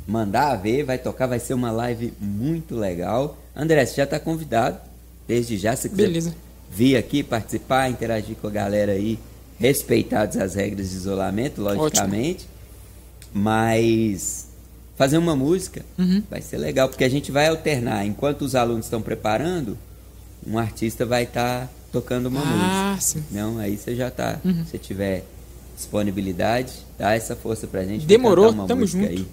mandar 0.09 0.51
a 0.51 0.57
ver, 0.57 0.83
vai 0.83 0.99
tocar, 0.99 1.29
vai 1.29 1.39
ser 1.39 1.55
uma 1.55 1.71
live 1.71 2.13
muito 2.19 2.75
legal. 2.75 3.39
André, 3.55 3.87
você 3.87 3.95
já 3.95 4.05
está 4.05 4.19
convidado, 4.19 4.77
desde 5.29 5.57
já, 5.57 5.77
se 5.77 5.89
quiser 5.89 6.09
Beleza. 6.09 6.35
vir 6.69 6.97
aqui 6.97 7.23
participar, 7.23 7.89
interagir 7.89 8.35
com 8.35 8.49
a 8.49 8.51
galera 8.51 8.91
aí 8.91 9.17
respeitadas 9.61 10.39
as 10.39 10.55
regras 10.55 10.91
de 10.91 10.97
isolamento, 10.97 11.61
logicamente. 11.61 12.47
Ótimo. 12.47 12.51
Mas 13.33 14.49
fazer 14.97 15.19
uma 15.19 15.37
música 15.37 15.85
uhum. 15.99 16.23
vai 16.29 16.41
ser 16.41 16.57
legal, 16.57 16.89
porque 16.89 17.05
a 17.05 17.09
gente 17.09 17.31
vai 17.31 17.47
alternar. 17.47 18.05
Enquanto 18.07 18.43
os 18.43 18.55
alunos 18.55 18.87
estão 18.87 19.03
preparando, 19.03 19.77
um 20.47 20.59
artista 20.59 21.05
vai 21.05 21.25
estar 21.25 21.67
tá 21.67 21.73
tocando 21.93 22.27
uma 22.27 22.41
ah, 22.41 22.93
música. 22.95 23.21
Sim. 23.21 23.25
Não, 23.31 23.59
aí 23.59 23.77
você 23.77 23.95
já 23.95 24.09
está. 24.09 24.41
Uhum. 24.43 24.65
Se 24.65 24.79
tiver 24.79 25.25
disponibilidade, 25.77 26.73
dá 26.99 27.15
essa 27.15 27.37
força 27.37 27.67
pra 27.67 27.85
gente. 27.85 28.07
Demorou, 28.07 28.67
tamo 28.67 28.87
junto. 28.87 29.07
Aí. 29.07 29.27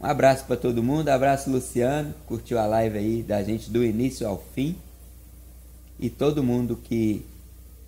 Um 0.00 0.06
abraço 0.06 0.44
para 0.44 0.56
todo 0.56 0.82
mundo, 0.82 1.08
abraço 1.08 1.50
Luciano, 1.50 2.14
curtiu 2.26 2.58
a 2.58 2.66
live 2.66 2.98
aí 2.98 3.22
da 3.22 3.42
gente 3.42 3.70
do 3.70 3.84
início 3.84 4.26
ao 4.26 4.42
fim. 4.54 4.76
E 5.98 6.10
todo 6.10 6.42
mundo 6.42 6.78
que 6.82 7.24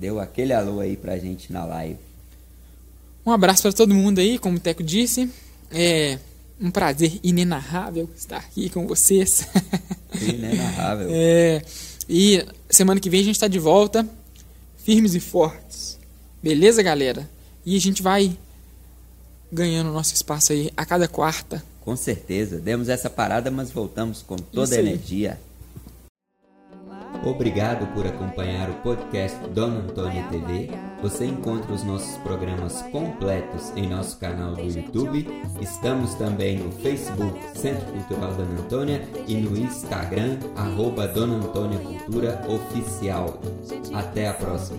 deu 0.00 0.18
aquele 0.18 0.54
alô 0.54 0.80
aí 0.80 0.96
pra 0.96 1.18
gente 1.18 1.52
na 1.52 1.64
live. 1.66 1.98
Um 3.24 3.30
abraço 3.30 3.62
para 3.62 3.72
todo 3.72 3.94
mundo 3.94 4.18
aí, 4.18 4.38
como 4.38 4.56
o 4.56 4.60
Teco 4.60 4.82
disse. 4.82 5.30
É 5.70 6.18
um 6.58 6.70
prazer 6.70 7.20
inenarrável 7.22 8.08
estar 8.16 8.38
aqui 8.38 8.70
com 8.70 8.86
vocês. 8.86 9.46
Inenarrável. 10.20 11.08
é, 11.10 11.62
e 12.08 12.44
semana 12.68 12.98
que 12.98 13.08
vem 13.10 13.20
a 13.20 13.24
gente 13.24 13.36
está 13.36 13.46
de 13.46 13.58
volta, 13.58 14.08
firmes 14.78 15.14
e 15.14 15.20
fortes. 15.20 15.98
Beleza, 16.42 16.82
galera? 16.82 17.28
E 17.64 17.76
a 17.76 17.80
gente 17.80 18.02
vai 18.02 18.36
ganhando 19.52 19.92
nosso 19.92 20.14
espaço 20.14 20.52
aí 20.52 20.70
a 20.76 20.84
cada 20.86 21.06
quarta. 21.06 21.62
Com 21.82 21.94
certeza. 21.94 22.58
Demos 22.58 22.88
essa 22.88 23.10
parada, 23.10 23.50
mas 23.50 23.70
voltamos 23.70 24.22
com 24.22 24.36
toda 24.36 24.64
Isso 24.64 24.74
a 24.74 24.78
aí. 24.78 24.84
Obrigado 27.24 27.86
por 27.92 28.06
acompanhar 28.06 28.70
o 28.70 28.74
podcast 28.74 29.36
Dona 29.48 29.80
Antônia 29.80 30.24
TV. 30.30 30.70
Você 31.02 31.26
encontra 31.26 31.72
os 31.72 31.84
nossos 31.84 32.16
programas 32.18 32.82
completos 32.90 33.72
em 33.76 33.88
nosso 33.88 34.18
canal 34.18 34.54
do 34.54 34.62
YouTube. 34.62 35.26
Estamos 35.60 36.14
também 36.14 36.58
no 36.58 36.72
Facebook 36.72 37.38
Centro 37.54 37.86
Cultural 37.92 38.32
Dona 38.34 38.60
Antônia 38.60 39.02
e 39.26 39.34
no 39.36 39.56
Instagram 39.56 40.38
arroba 40.56 41.06
Dona 41.08 41.36
Antônia 41.36 41.78
Cultura 41.78 42.42
Oficial. 42.48 43.38
Até 43.92 44.28
a 44.28 44.34
próxima. 44.34 44.78